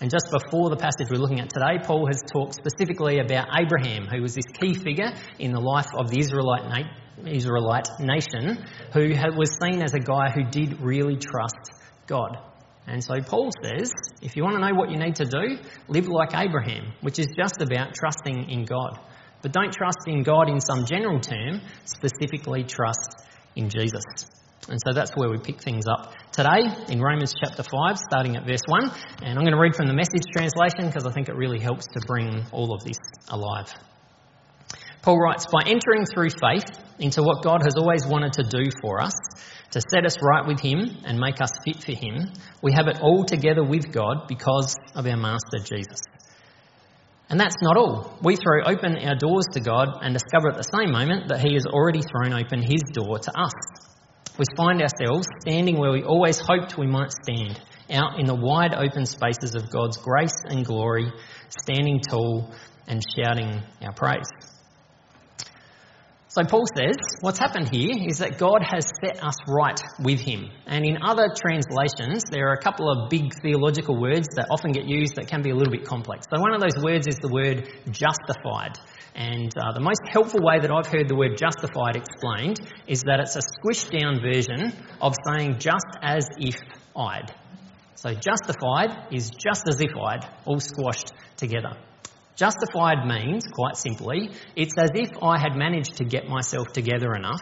And 0.00 0.10
just 0.10 0.30
before 0.30 0.70
the 0.70 0.76
passage 0.76 1.08
we're 1.10 1.18
looking 1.18 1.40
at 1.40 1.50
today, 1.50 1.82
Paul 1.82 2.06
has 2.06 2.22
talked 2.32 2.54
specifically 2.54 3.18
about 3.18 3.48
Abraham, 3.58 4.06
who 4.06 4.22
was 4.22 4.34
this 4.34 4.46
key 4.60 4.74
figure 4.74 5.12
in 5.38 5.52
the 5.52 5.60
life 5.60 5.90
of 5.96 6.08
the 6.08 6.20
Israelite, 6.20 6.68
na- 6.68 7.28
Israelite 7.28 7.88
nation, 7.98 8.64
who 8.92 9.10
was 9.36 9.58
seen 9.60 9.82
as 9.82 9.94
a 9.94 9.98
guy 9.98 10.30
who 10.30 10.44
did 10.44 10.80
really 10.80 11.16
trust 11.16 11.72
God. 12.06 12.38
And 12.86 13.02
so 13.02 13.14
Paul 13.20 13.50
says, 13.62 13.92
if 14.22 14.36
you 14.36 14.44
want 14.44 14.54
to 14.54 14.60
know 14.60 14.74
what 14.74 14.90
you 14.90 14.98
need 14.98 15.16
to 15.16 15.24
do, 15.24 15.58
live 15.88 16.08
like 16.08 16.30
Abraham, 16.34 16.92
which 17.00 17.18
is 17.18 17.26
just 17.36 17.60
about 17.60 17.94
trusting 17.94 18.50
in 18.50 18.64
God. 18.64 19.00
But 19.42 19.52
don't 19.52 19.72
trust 19.72 20.06
in 20.06 20.22
God 20.22 20.48
in 20.48 20.60
some 20.60 20.86
general 20.86 21.20
term, 21.20 21.60
specifically 21.84 22.64
trust 22.64 23.27
in 23.58 23.68
Jesus. 23.68 24.02
And 24.68 24.78
so 24.86 24.92
that's 24.92 25.10
where 25.16 25.28
we 25.28 25.38
pick 25.38 25.62
things 25.62 25.84
up 25.86 26.14
today 26.32 26.62
in 26.88 27.00
Romans 27.00 27.34
chapter 27.42 27.62
5, 27.62 27.98
starting 27.98 28.36
at 28.36 28.46
verse 28.46 28.60
1. 28.66 28.90
And 29.22 29.38
I'm 29.38 29.44
going 29.44 29.56
to 29.56 29.60
read 29.60 29.74
from 29.74 29.86
the 29.86 29.94
message 29.94 30.22
translation 30.32 30.86
because 30.86 31.06
I 31.06 31.12
think 31.12 31.28
it 31.28 31.36
really 31.36 31.58
helps 31.58 31.86
to 31.86 32.00
bring 32.06 32.44
all 32.52 32.74
of 32.74 32.84
this 32.84 32.98
alive. 33.28 33.72
Paul 35.02 35.18
writes, 35.18 35.46
By 35.50 35.62
entering 35.62 36.04
through 36.04 36.30
faith 36.30 36.68
into 36.98 37.22
what 37.22 37.42
God 37.42 37.62
has 37.62 37.74
always 37.76 38.06
wanted 38.06 38.34
to 38.34 38.42
do 38.42 38.70
for 38.82 39.00
us, 39.00 39.14
to 39.70 39.80
set 39.92 40.04
us 40.04 40.16
right 40.22 40.46
with 40.46 40.60
Him 40.60 40.80
and 41.04 41.18
make 41.18 41.40
us 41.40 41.50
fit 41.64 41.82
for 41.82 41.92
Him, 41.92 42.30
we 42.62 42.72
have 42.72 42.88
it 42.88 43.00
all 43.00 43.24
together 43.24 43.64
with 43.64 43.90
God 43.90 44.28
because 44.28 44.76
of 44.94 45.06
our 45.06 45.16
Master 45.16 45.58
Jesus. 45.64 46.00
And 47.30 47.38
that's 47.38 47.56
not 47.60 47.76
all. 47.76 48.18
We 48.22 48.36
throw 48.36 48.64
open 48.64 48.96
our 48.96 49.14
doors 49.14 49.44
to 49.52 49.60
God 49.60 49.98
and 50.00 50.14
discover 50.14 50.48
at 50.48 50.56
the 50.56 50.62
same 50.62 50.92
moment 50.92 51.28
that 51.28 51.40
He 51.40 51.54
has 51.54 51.66
already 51.66 52.00
thrown 52.00 52.32
open 52.32 52.62
His 52.62 52.82
door 52.92 53.18
to 53.18 53.38
us. 53.38 53.52
We 54.38 54.44
find 54.56 54.80
ourselves 54.80 55.26
standing 55.40 55.78
where 55.78 55.92
we 55.92 56.04
always 56.04 56.38
hoped 56.38 56.78
we 56.78 56.86
might 56.86 57.12
stand, 57.12 57.60
out 57.90 58.18
in 58.18 58.26
the 58.26 58.34
wide 58.34 58.72
open 58.72 59.04
spaces 59.04 59.54
of 59.54 59.70
God's 59.70 59.98
grace 59.98 60.44
and 60.46 60.64
glory, 60.64 61.12
standing 61.48 62.00
tall 62.00 62.54
and 62.86 63.02
shouting 63.16 63.62
our 63.82 63.92
praise. 63.92 64.28
So 66.30 66.44
Paul 66.44 66.64
says, 66.76 66.94
what's 67.22 67.38
happened 67.38 67.70
here 67.72 67.96
is 68.06 68.18
that 68.18 68.36
God 68.36 68.62
has 68.62 68.86
set 69.02 69.24
us 69.24 69.34
right 69.48 69.80
with 69.98 70.20
him. 70.20 70.50
And 70.66 70.84
in 70.84 70.98
other 71.02 71.28
translations, 71.34 72.24
there 72.30 72.50
are 72.50 72.52
a 72.52 72.60
couple 72.60 72.90
of 72.90 73.08
big 73.08 73.32
theological 73.40 73.98
words 73.98 74.28
that 74.36 74.46
often 74.50 74.72
get 74.72 74.84
used 74.84 75.16
that 75.16 75.26
can 75.26 75.40
be 75.40 75.48
a 75.48 75.54
little 75.54 75.72
bit 75.72 75.86
complex. 75.86 76.26
So 76.28 76.38
one 76.38 76.52
of 76.52 76.60
those 76.60 76.84
words 76.84 77.06
is 77.06 77.16
the 77.16 77.32
word 77.32 77.66
justified. 77.90 78.78
And 79.14 79.50
uh, 79.56 79.72
the 79.72 79.80
most 79.80 80.02
helpful 80.06 80.40
way 80.42 80.60
that 80.60 80.70
I've 80.70 80.86
heard 80.86 81.08
the 81.08 81.16
word 81.16 81.38
justified 81.38 81.96
explained 81.96 82.60
is 82.86 83.04
that 83.04 83.20
it's 83.20 83.36
a 83.36 83.40
squished 83.40 83.98
down 83.98 84.20
version 84.20 84.74
of 85.00 85.14
saying 85.26 85.60
just 85.60 85.96
as 86.02 86.28
if 86.36 86.56
I'd. 86.94 87.32
So 87.94 88.12
justified 88.12 89.14
is 89.14 89.30
just 89.30 89.66
as 89.66 89.80
if 89.80 89.92
I'd, 89.96 90.28
all 90.44 90.60
squashed 90.60 91.10
together. 91.38 91.72
Justified 92.38 93.04
means, 93.04 93.42
quite 93.52 93.76
simply, 93.76 94.30
it's 94.54 94.74
as 94.78 94.90
if 94.94 95.10
I 95.20 95.40
had 95.40 95.56
managed 95.56 95.96
to 95.96 96.04
get 96.04 96.28
myself 96.28 96.68
together 96.72 97.12
enough 97.14 97.40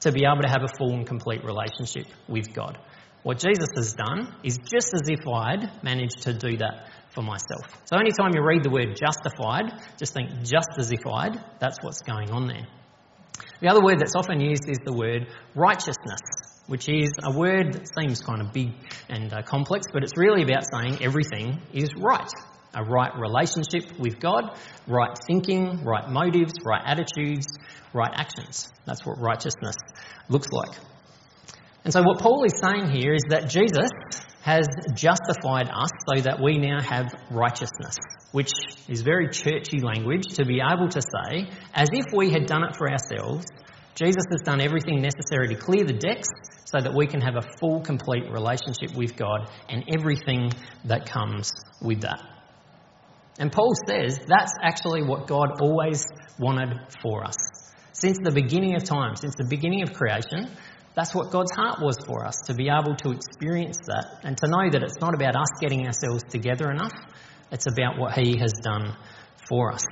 to 0.00 0.10
be 0.10 0.24
able 0.24 0.40
to 0.40 0.48
have 0.48 0.62
a 0.62 0.74
full 0.78 0.94
and 0.94 1.06
complete 1.06 1.44
relationship 1.44 2.06
with 2.26 2.54
God. 2.54 2.78
What 3.24 3.38
Jesus 3.38 3.68
has 3.76 3.92
done 3.92 4.34
is 4.42 4.56
just 4.56 4.94
as 4.94 5.02
if 5.06 5.28
I'd 5.28 5.84
managed 5.84 6.22
to 6.22 6.32
do 6.32 6.56
that 6.56 6.88
for 7.10 7.20
myself. 7.20 7.66
So 7.84 7.98
anytime 7.98 8.30
you 8.34 8.42
read 8.42 8.62
the 8.62 8.70
word 8.70 8.96
justified, 8.96 9.82
just 9.98 10.14
think 10.14 10.30
just 10.44 10.70
as 10.78 10.92
if 10.92 11.06
I'd, 11.06 11.38
that's 11.60 11.76
what's 11.82 12.00
going 12.00 12.30
on 12.30 12.46
there. 12.46 12.66
The 13.60 13.68
other 13.68 13.82
word 13.82 13.98
that's 13.98 14.14
often 14.16 14.40
used 14.40 14.64
is 14.66 14.78
the 14.82 14.94
word 14.94 15.26
righteousness, 15.54 16.22
which 16.68 16.88
is 16.88 17.10
a 17.22 17.36
word 17.36 17.74
that 17.74 17.86
seems 18.00 18.20
kind 18.20 18.40
of 18.40 18.54
big 18.54 18.72
and 19.10 19.30
uh, 19.30 19.42
complex, 19.42 19.88
but 19.92 20.04
it's 20.04 20.16
really 20.16 20.42
about 20.42 20.64
saying 20.72 21.02
everything 21.02 21.60
is 21.74 21.90
right. 21.98 22.30
A 22.74 22.84
right 22.84 23.12
relationship 23.18 23.98
with 23.98 24.20
God, 24.20 24.56
right 24.86 25.16
thinking, 25.26 25.84
right 25.84 26.08
motives, 26.08 26.54
right 26.64 26.82
attitudes, 26.84 27.46
right 27.92 28.12
actions. 28.14 28.68
That's 28.84 29.04
what 29.04 29.18
righteousness 29.18 29.76
looks 30.28 30.48
like. 30.50 30.78
And 31.84 31.92
so, 31.92 32.02
what 32.02 32.20
Paul 32.20 32.44
is 32.44 32.52
saying 32.60 32.90
here 32.90 33.14
is 33.14 33.22
that 33.30 33.48
Jesus 33.48 33.88
has 34.42 34.66
justified 34.94 35.68
us 35.68 35.90
so 36.08 36.20
that 36.20 36.40
we 36.42 36.58
now 36.58 36.80
have 36.80 37.06
righteousness, 37.30 37.96
which 38.32 38.50
is 38.88 39.02
very 39.02 39.28
churchy 39.28 39.80
language 39.80 40.26
to 40.34 40.44
be 40.44 40.60
able 40.60 40.88
to 40.88 41.00
say, 41.00 41.48
as 41.74 41.88
if 41.92 42.06
we 42.14 42.30
had 42.30 42.46
done 42.46 42.64
it 42.64 42.76
for 42.76 42.90
ourselves, 42.90 43.46
Jesus 43.94 44.24
has 44.30 44.42
done 44.42 44.60
everything 44.60 45.02
necessary 45.02 45.48
to 45.48 45.54
clear 45.56 45.84
the 45.84 45.92
decks 45.92 46.28
so 46.64 46.78
that 46.80 46.94
we 46.94 47.06
can 47.06 47.20
have 47.20 47.36
a 47.36 47.42
full, 47.58 47.80
complete 47.80 48.30
relationship 48.30 48.94
with 48.94 49.16
God 49.16 49.50
and 49.68 49.84
everything 49.98 50.50
that 50.84 51.10
comes 51.10 51.50
with 51.82 52.02
that. 52.02 52.20
And 53.38 53.52
Paul 53.52 53.72
says 53.86 54.18
that's 54.26 54.52
actually 54.62 55.02
what 55.02 55.26
God 55.26 55.60
always 55.60 56.04
wanted 56.38 56.78
for 57.02 57.24
us. 57.24 57.36
Since 57.92 58.18
the 58.22 58.32
beginning 58.32 58.74
of 58.76 58.84
time, 58.84 59.16
since 59.16 59.34
the 59.36 59.46
beginning 59.48 59.82
of 59.82 59.92
creation, 59.92 60.48
that's 60.94 61.14
what 61.14 61.30
God's 61.30 61.52
heart 61.54 61.78
was 61.80 61.96
for 62.04 62.26
us, 62.26 62.36
to 62.46 62.54
be 62.54 62.68
able 62.68 62.96
to 62.96 63.12
experience 63.12 63.78
that 63.86 64.20
and 64.24 64.36
to 64.38 64.48
know 64.48 64.68
that 64.70 64.82
it's 64.82 65.00
not 65.00 65.14
about 65.14 65.36
us 65.36 65.48
getting 65.60 65.86
ourselves 65.86 66.24
together 66.28 66.70
enough, 66.70 66.92
it's 67.52 67.66
about 67.66 67.98
what 67.98 68.18
He 68.18 68.36
has 68.38 68.52
done 68.62 68.96
for 69.48 69.72
us. 69.72 69.84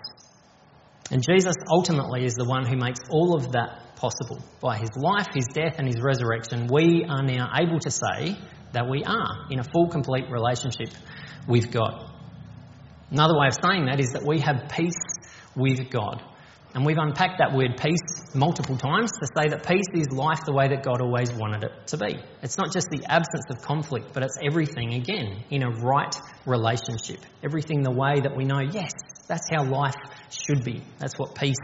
And 1.10 1.22
Jesus 1.22 1.54
ultimately 1.70 2.24
is 2.24 2.34
the 2.34 2.44
one 2.44 2.66
who 2.66 2.76
makes 2.76 3.00
all 3.10 3.36
of 3.36 3.52
that 3.52 3.94
possible. 3.94 4.42
By 4.60 4.78
His 4.78 4.90
life, 4.96 5.28
His 5.32 5.46
death, 5.46 5.76
and 5.78 5.86
His 5.86 6.00
resurrection, 6.02 6.66
we 6.66 7.06
are 7.08 7.22
now 7.22 7.50
able 7.56 7.78
to 7.78 7.90
say 7.90 8.36
that 8.72 8.88
we 8.88 9.04
are 9.04 9.46
in 9.50 9.60
a 9.60 9.64
full, 9.64 9.88
complete 9.88 10.24
relationship 10.30 10.88
with 11.46 11.70
God. 11.70 12.15
Another 13.10 13.38
way 13.38 13.46
of 13.48 13.54
saying 13.62 13.86
that 13.86 14.00
is 14.00 14.10
that 14.12 14.24
we 14.24 14.40
have 14.40 14.68
peace 14.68 14.98
with 15.54 15.90
God. 15.90 16.22
And 16.74 16.84
we've 16.84 16.98
unpacked 16.98 17.38
that 17.38 17.56
word 17.56 17.80
peace 17.80 18.34
multiple 18.34 18.76
times 18.76 19.10
to 19.20 19.26
say 19.34 19.48
that 19.48 19.66
peace 19.66 19.86
is 19.94 20.10
life 20.12 20.40
the 20.44 20.52
way 20.52 20.68
that 20.68 20.82
God 20.82 21.00
always 21.00 21.32
wanted 21.32 21.64
it 21.64 21.86
to 21.86 21.96
be. 21.96 22.20
It's 22.42 22.58
not 22.58 22.70
just 22.70 22.90
the 22.90 23.02
absence 23.08 23.44
of 23.48 23.62
conflict, 23.62 24.08
but 24.12 24.22
it's 24.22 24.36
everything 24.44 24.92
again 24.92 25.42
in 25.48 25.62
a 25.62 25.70
right 25.70 26.14
relationship. 26.44 27.20
Everything 27.42 27.82
the 27.82 27.92
way 27.92 28.20
that 28.20 28.36
we 28.36 28.44
know, 28.44 28.60
yes, 28.60 28.90
that's 29.26 29.48
how 29.50 29.64
life 29.64 29.94
should 30.30 30.64
be. 30.64 30.82
That's 30.98 31.14
what 31.16 31.34
peace 31.34 31.56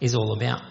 is 0.00 0.14
all 0.14 0.34
about. 0.34 0.62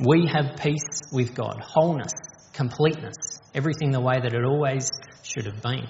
We 0.00 0.26
have 0.26 0.56
peace 0.56 1.00
with 1.12 1.34
God, 1.34 1.60
wholeness, 1.60 2.12
completeness, 2.54 3.16
everything 3.54 3.90
the 3.90 4.00
way 4.00 4.14
that 4.22 4.32
it 4.32 4.44
always 4.44 4.88
should 5.22 5.44
have 5.44 5.60
been. 5.60 5.86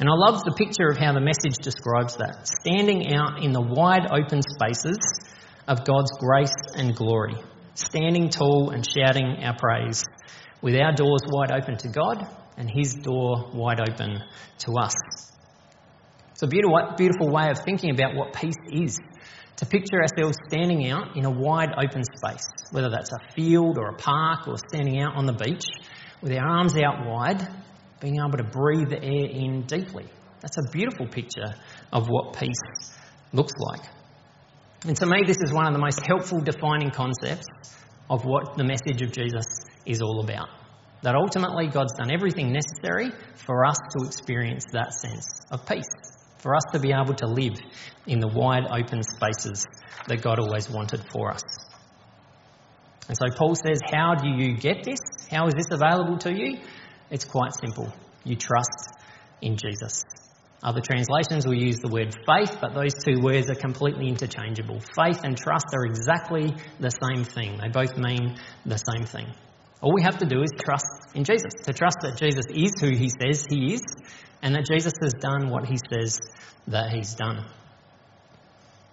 And 0.00 0.08
I 0.08 0.12
love 0.14 0.44
the 0.44 0.52
picture 0.52 0.88
of 0.88 0.96
how 0.96 1.12
the 1.12 1.20
message 1.20 1.58
describes 1.58 2.16
that. 2.18 2.46
Standing 2.46 3.12
out 3.14 3.42
in 3.42 3.52
the 3.52 3.60
wide 3.60 4.06
open 4.12 4.42
spaces 4.42 4.98
of 5.66 5.84
God's 5.84 6.12
grace 6.20 6.54
and 6.74 6.94
glory, 6.94 7.34
standing 7.74 8.28
tall 8.28 8.70
and 8.70 8.86
shouting 8.86 9.42
our 9.42 9.56
praise, 9.58 10.04
with 10.62 10.76
our 10.76 10.92
doors 10.92 11.22
wide 11.26 11.50
open 11.50 11.78
to 11.78 11.88
God 11.88 12.24
and 12.56 12.70
His 12.70 12.94
door 12.94 13.50
wide 13.52 13.80
open 13.80 14.22
to 14.58 14.72
us. 14.78 14.94
It's 16.30 16.42
a 16.42 16.46
beautiful, 16.46 17.28
way 17.30 17.50
of 17.50 17.58
thinking 17.64 17.90
about 17.90 18.14
what 18.14 18.32
peace 18.32 18.54
is. 18.70 19.00
To 19.56 19.66
picture 19.66 20.00
ourselves 20.00 20.38
standing 20.46 20.88
out 20.88 21.16
in 21.16 21.24
a 21.24 21.30
wide 21.30 21.70
open 21.76 22.04
space, 22.04 22.46
whether 22.70 22.90
that's 22.90 23.10
a 23.12 23.32
field 23.34 23.76
or 23.76 23.88
a 23.88 23.96
park 23.96 24.46
or 24.46 24.56
standing 24.70 25.00
out 25.00 25.16
on 25.16 25.26
the 25.26 25.32
beach, 25.32 25.64
with 26.22 26.32
our 26.32 26.46
arms 26.46 26.76
out 26.76 27.04
wide, 27.04 27.42
being 28.00 28.16
able 28.16 28.38
to 28.38 28.44
breathe 28.44 28.90
the 28.90 29.02
air 29.02 29.26
in 29.30 29.62
deeply. 29.62 30.06
That's 30.40 30.56
a 30.58 30.70
beautiful 30.70 31.06
picture 31.06 31.54
of 31.92 32.08
what 32.08 32.36
peace 32.38 32.92
looks 33.32 33.52
like. 33.58 33.80
And 34.86 34.96
to 34.96 35.06
me, 35.06 35.22
this 35.26 35.38
is 35.38 35.52
one 35.52 35.66
of 35.66 35.72
the 35.72 35.80
most 35.80 36.00
helpful 36.06 36.40
defining 36.40 36.90
concepts 36.90 37.46
of 38.08 38.24
what 38.24 38.56
the 38.56 38.64
message 38.64 39.02
of 39.02 39.12
Jesus 39.12 39.44
is 39.84 40.00
all 40.00 40.20
about. 40.22 40.48
That 41.02 41.14
ultimately 41.14 41.68
God's 41.68 41.94
done 41.94 42.10
everything 42.10 42.52
necessary 42.52 43.10
for 43.34 43.64
us 43.64 43.76
to 43.96 44.06
experience 44.06 44.64
that 44.72 44.92
sense 44.92 45.26
of 45.50 45.66
peace, 45.66 45.88
for 46.38 46.54
us 46.54 46.62
to 46.72 46.78
be 46.78 46.92
able 46.92 47.14
to 47.14 47.26
live 47.26 47.54
in 48.06 48.20
the 48.20 48.28
wide 48.28 48.64
open 48.70 49.02
spaces 49.02 49.64
that 50.06 50.22
God 50.22 50.38
always 50.38 50.70
wanted 50.70 51.04
for 51.10 51.32
us. 51.32 51.42
And 53.08 53.16
so 53.16 53.26
Paul 53.36 53.54
says, 53.54 53.78
How 53.90 54.14
do 54.14 54.28
you 54.28 54.56
get 54.56 54.84
this? 54.84 55.00
How 55.30 55.46
is 55.46 55.54
this 55.54 55.70
available 55.70 56.18
to 56.18 56.32
you? 56.32 56.58
It's 57.10 57.24
quite 57.24 57.52
simple. 57.60 57.92
You 58.24 58.36
trust 58.36 58.90
in 59.40 59.56
Jesus. 59.56 60.04
Other 60.62 60.80
translations 60.80 61.46
will 61.46 61.54
use 61.54 61.78
the 61.78 61.88
word 61.88 62.14
faith, 62.26 62.58
but 62.60 62.74
those 62.74 62.92
two 63.04 63.20
words 63.22 63.48
are 63.48 63.54
completely 63.54 64.08
interchangeable. 64.08 64.80
Faith 64.96 65.20
and 65.22 65.36
trust 65.36 65.66
are 65.72 65.84
exactly 65.84 66.52
the 66.80 66.90
same 66.90 67.22
thing, 67.22 67.58
they 67.62 67.68
both 67.68 67.96
mean 67.96 68.36
the 68.66 68.76
same 68.76 69.06
thing. 69.06 69.32
All 69.80 69.94
we 69.94 70.02
have 70.02 70.18
to 70.18 70.26
do 70.26 70.42
is 70.42 70.50
trust 70.58 71.14
in 71.14 71.22
Jesus, 71.22 71.52
to 71.62 71.72
trust 71.72 71.98
that 72.02 72.16
Jesus 72.16 72.46
is 72.52 72.72
who 72.80 72.90
he 72.90 73.08
says 73.08 73.46
he 73.48 73.74
is, 73.74 73.82
and 74.42 74.56
that 74.56 74.66
Jesus 74.66 74.92
has 75.00 75.12
done 75.14 75.48
what 75.50 75.64
he 75.66 75.76
says 75.92 76.20
that 76.66 76.90
he's 76.92 77.14
done. 77.14 77.44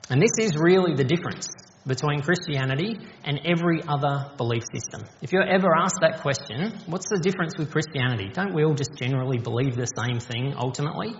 And 0.09 0.21
this 0.21 0.37
is 0.39 0.55
really 0.55 0.93
the 0.93 1.03
difference 1.03 1.47
between 1.87 2.21
Christianity 2.21 2.97
and 3.23 3.39
every 3.45 3.81
other 3.87 4.31
belief 4.37 4.63
system. 4.73 5.03
If 5.21 5.31
you're 5.31 5.47
ever 5.47 5.67
asked 5.75 5.99
that 6.01 6.21
question, 6.21 6.73
what's 6.87 7.09
the 7.09 7.19
difference 7.19 7.57
with 7.57 7.71
Christianity? 7.71 8.29
Don't 8.33 8.53
we 8.53 8.63
all 8.63 8.73
just 8.73 8.95
generally 8.95 9.37
believe 9.37 9.75
the 9.75 9.85
same 9.85 10.19
thing 10.19 10.55
ultimately? 10.57 11.13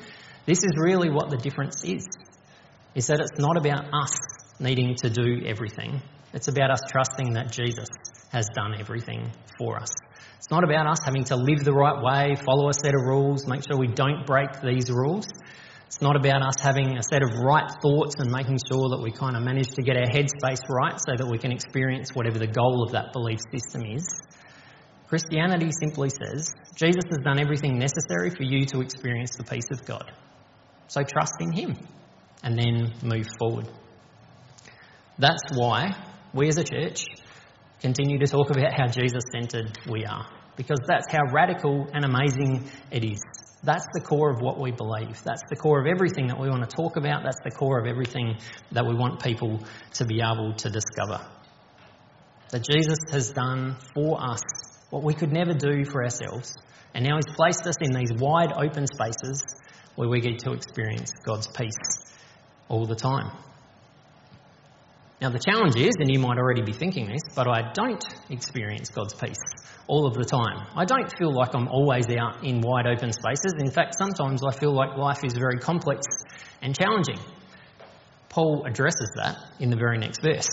This 0.46 0.60
is 0.60 0.72
really 0.78 1.10
what 1.10 1.30
the 1.30 1.38
difference 1.38 1.84
is. 1.84 2.08
Is 2.96 3.08
that 3.08 3.20
it's 3.20 3.40
not 3.40 3.58
about 3.58 3.86
us 3.94 4.18
needing 4.60 4.96
to 5.04 5.10
do 5.10 5.46
everything. 5.46 6.02
It's 6.34 6.48
about 6.48 6.72
us 6.72 6.82
trusting 6.90 7.34
that 7.34 7.52
Jesus 7.52 7.90
has 8.32 8.48
done 8.56 8.76
everything 8.80 9.32
for 9.58 9.78
us. 9.78 9.90
It's 10.38 10.52
not 10.52 10.64
about 10.64 10.88
us 10.88 11.00
having 11.04 11.24
to 11.26 11.36
live 11.36 11.64
the 11.64 11.74
right 11.74 12.02
way, 12.02 12.36
follow 12.46 12.70
a 12.70 12.74
set 12.74 12.94
of 12.94 13.02
rules, 13.06 13.48
make 13.48 13.62
sure 13.68 13.78
we 13.78 13.88
don't 13.88 14.26
break 14.26 14.62
these 14.62 14.92
rules. 14.92 15.28
It's 15.88 16.02
not 16.02 16.16
about 16.16 16.42
us 16.42 16.56
having 16.60 16.98
a 16.98 17.04
set 17.04 17.22
of 17.22 17.30
right 17.44 17.70
thoughts 17.82 18.16
and 18.20 18.32
making 18.32 18.60
sure 18.68 18.90
that 18.90 19.00
we 19.02 19.12
kind 19.12 19.38
of 19.38 19.44
manage 19.44 19.70
to 19.76 19.82
get 19.82 19.96
our 19.96 20.08
headspace 20.08 20.68
right 20.70 21.00
so 21.00 21.16
that 21.16 21.28
we 21.30 21.38
can 21.38 21.52
experience 21.52 22.10
whatever 22.14 22.40
the 22.40 22.48
goal 22.48 22.84
of 22.84 22.92
that 22.92 23.14
belief 23.14 23.40
system 23.52 23.84
is. 23.86 24.06
Christianity 25.08 25.70
simply 25.80 26.10
says 26.10 26.54
Jesus 26.76 27.04
has 27.10 27.20
done 27.24 27.40
everything 27.40 27.78
necessary 27.78 28.32
for 28.32 28.44
you 28.44 28.66
to 28.66 28.82
experience 28.82 29.36
the 29.38 29.44
peace 29.44 29.68
of 29.72 29.86
God. 29.86 30.12
So 30.88 31.04
trust 31.04 31.36
in 31.40 31.52
Him 31.52 31.78
and 32.44 32.58
then 32.58 32.94
move 33.04 33.28
forward. 33.40 33.68
That's 35.18 35.44
why 35.54 35.92
we 36.34 36.50
as 36.50 36.58
a 36.58 36.64
church 36.64 37.06
continue 37.80 38.18
to 38.20 38.28
talk 38.28 38.50
about 38.50 38.74
how 38.78 38.88
Jesus 38.88 39.24
centered 39.32 39.78
we 39.88 40.06
are, 40.06 40.28
because 40.58 40.80
that's 40.88 41.06
how 41.12 41.32
radical 41.32 41.88
and 41.94 42.04
amazing 42.04 42.70
it 42.92 43.06
is. 43.06 43.22
That's 43.66 43.88
the 43.94 44.02
core 44.02 44.30
of 44.30 44.42
what 44.42 44.60
we 44.60 44.72
believe. 44.72 45.22
That's 45.24 45.42
the 45.50 45.56
core 45.56 45.82
of 45.82 45.88
everything 45.88 46.28
that 46.28 46.40
we 46.40 46.50
want 46.50 46.70
to 46.70 46.76
talk 46.76 46.98
about. 46.98 47.24
That's 47.24 47.42
the 47.44 47.50
core 47.50 47.80
of 47.80 47.88
everything 47.88 48.38
that 48.72 48.86
we 48.86 48.94
want 48.94 49.24
people 49.24 49.60
to 49.94 50.06
be 50.06 50.22
able 50.22 50.54
to 50.54 50.70
discover. 50.70 51.26
That 52.52 52.64
Jesus 52.64 53.00
has 53.12 53.32
done 53.32 53.76
for 53.96 54.22
us 54.22 54.42
what 54.92 55.04
we 55.04 55.16
could 55.16 55.34
never 55.34 55.54
do 55.54 55.84
for 55.84 56.04
ourselves. 56.04 56.56
And 56.94 57.04
now 57.04 57.16
He's 57.16 57.36
placed 57.36 57.66
us 57.66 57.76
in 57.82 57.92
these 57.92 58.14
wide 58.14 58.54
open 58.54 58.86
spaces 58.86 59.44
where 59.96 60.08
we 60.08 60.22
get 60.22 60.40
to 60.40 60.52
experience 60.52 61.12
God's 61.26 61.48
peace 61.48 62.14
all 62.70 62.86
the 62.86 62.96
time. 62.96 63.32
Now, 65.22 65.30
the 65.30 65.40
challenge 65.40 65.78
is, 65.78 65.94
and 66.00 66.12
you 66.12 66.20
might 66.20 66.38
already 66.38 66.62
be 66.62 66.74
thinking 66.74 67.08
this, 67.08 67.22
but 67.36 67.48
I 67.48 67.72
don't 67.74 68.04
experience 68.30 68.90
God's 68.90 69.14
peace 69.14 69.40
all 69.88 70.08
of 70.08 70.14
the 70.14 70.26
time. 70.26 70.68
I 70.76 70.84
don't 70.84 71.12
feel 71.18 71.34
like 71.34 71.56
I'm 71.56 71.68
always 71.68 72.06
out 72.10 72.44
in 72.44 72.62
wide 72.62 72.86
open 72.86 73.14
spaces. 73.14 73.54
In 73.60 73.72
fact, 73.72 73.96
sometimes 73.98 74.42
I 74.44 74.52
feel 74.52 74.74
like 74.74 74.98
life 74.98 75.24
is 75.24 75.34
very 75.34 75.60
complex 75.60 76.06
and 76.62 76.76
challenging. 76.76 77.20
Paul 78.30 78.66
addresses 78.68 79.12
that 79.16 79.38
in 79.60 79.70
the 79.70 79.78
very 79.78 79.98
next 79.98 80.22
verse. 80.22 80.50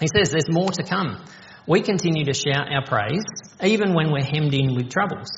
He 0.00 0.06
says 0.16 0.30
there's 0.30 0.50
more 0.50 0.70
to 0.70 0.82
come. 0.82 1.22
We 1.66 1.82
continue 1.82 2.24
to 2.24 2.32
shout 2.32 2.72
our 2.72 2.84
praise 2.84 3.22
even 3.62 3.92
when 3.92 4.10
we're 4.10 4.24
hemmed 4.24 4.54
in 4.54 4.74
with 4.74 4.90
troubles 4.90 5.28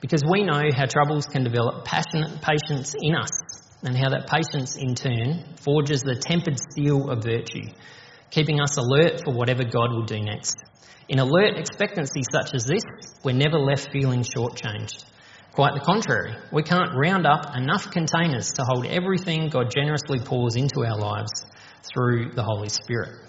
because 0.00 0.22
we 0.28 0.42
know 0.42 0.68
how 0.76 0.86
troubles 0.86 1.26
can 1.26 1.44
develop 1.44 1.84
passionate 1.84 2.42
patience 2.42 2.94
in 3.00 3.14
us 3.14 3.30
and 3.84 3.96
how 3.96 4.10
that 4.10 4.26
patience 4.26 4.76
in 4.76 4.94
turn 4.94 5.44
forges 5.60 6.00
the 6.02 6.16
tempered 6.16 6.58
steel 6.58 7.10
of 7.10 7.22
virtue, 7.22 7.68
keeping 8.30 8.60
us 8.60 8.76
alert 8.76 9.22
for 9.24 9.34
whatever 9.34 9.64
God 9.64 9.92
will 9.92 10.04
do 10.04 10.20
next. 10.22 10.56
In 11.08 11.18
alert 11.18 11.58
expectancy 11.58 12.22
such 12.32 12.54
as 12.54 12.64
this, 12.64 12.82
we're 13.22 13.32
never 13.32 13.58
left 13.58 13.90
feeling 13.92 14.22
shortchanged. 14.22 15.04
Quite 15.52 15.74
the 15.74 15.80
contrary, 15.80 16.34
we 16.50 16.62
can't 16.62 16.96
round 16.96 17.26
up 17.26 17.54
enough 17.54 17.90
containers 17.90 18.52
to 18.54 18.64
hold 18.64 18.86
everything 18.86 19.50
God 19.50 19.70
generously 19.70 20.18
pours 20.18 20.56
into 20.56 20.84
our 20.84 20.98
lives 20.98 21.46
through 21.92 22.32
the 22.34 22.42
Holy 22.42 22.70
Spirit. 22.70 23.23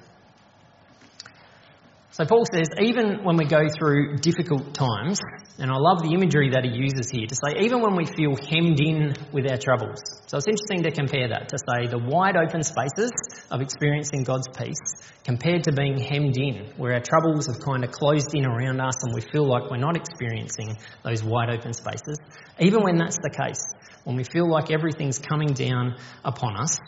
So 2.16 2.24
Paul 2.24 2.46
says, 2.50 2.70
even 2.80 3.26
when 3.26 3.36
we 3.36 3.44
go 3.44 3.68
through 3.68 4.16
difficult 4.20 4.74
times, 4.74 5.20
and 5.60 5.70
I 5.70 5.76
love 5.76 6.00
the 6.00 6.14
imagery 6.16 6.52
that 6.52 6.64
he 6.64 6.72
uses 6.72 7.12
here 7.12 7.28
to 7.28 7.36
say, 7.36 7.66
even 7.66 7.82
when 7.82 7.98
we 7.98 8.06
feel 8.06 8.40
hemmed 8.40 8.80
in 8.80 9.12
with 9.34 9.52
our 9.52 9.58
troubles. 9.58 10.00
So 10.28 10.38
it's 10.38 10.48
interesting 10.48 10.84
to 10.84 10.92
compare 10.92 11.28
that, 11.28 11.50
to 11.50 11.58
say 11.60 11.92
the 11.92 12.00
wide 12.00 12.38
open 12.38 12.64
spaces 12.64 13.12
of 13.52 13.60
experiencing 13.60 14.24
God's 14.24 14.48
peace 14.48 14.80
compared 15.26 15.66
to 15.66 15.74
being 15.74 16.00
hemmed 16.00 16.38
in, 16.38 16.72
where 16.78 16.94
our 16.94 17.04
troubles 17.04 17.48
have 17.48 17.60
kind 17.60 17.84
of 17.84 17.92
closed 17.92 18.32
in 18.34 18.46
around 18.46 18.80
us 18.80 18.96
and 19.04 19.14
we 19.14 19.20
feel 19.20 19.46
like 19.46 19.70
we're 19.70 19.76
not 19.76 19.98
experiencing 19.98 20.78
those 21.04 21.22
wide 21.22 21.50
open 21.50 21.74
spaces. 21.74 22.18
Even 22.60 22.82
when 22.82 22.96
that's 22.96 23.18
the 23.18 23.30
case, 23.30 23.60
when 24.06 24.16
we 24.16 24.24
feel 24.24 24.50
like 24.50 24.72
everything's 24.72 25.20
coming 25.20 25.52
down 25.52 25.98
upon 26.24 26.56
us, 26.56 26.80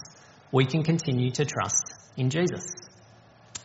we 0.53 0.63
can 0.63 0.83
continue 0.83 1.31
to 1.31 1.43
trust 1.43 1.83
in 2.15 2.29
Jesus. 2.29 2.63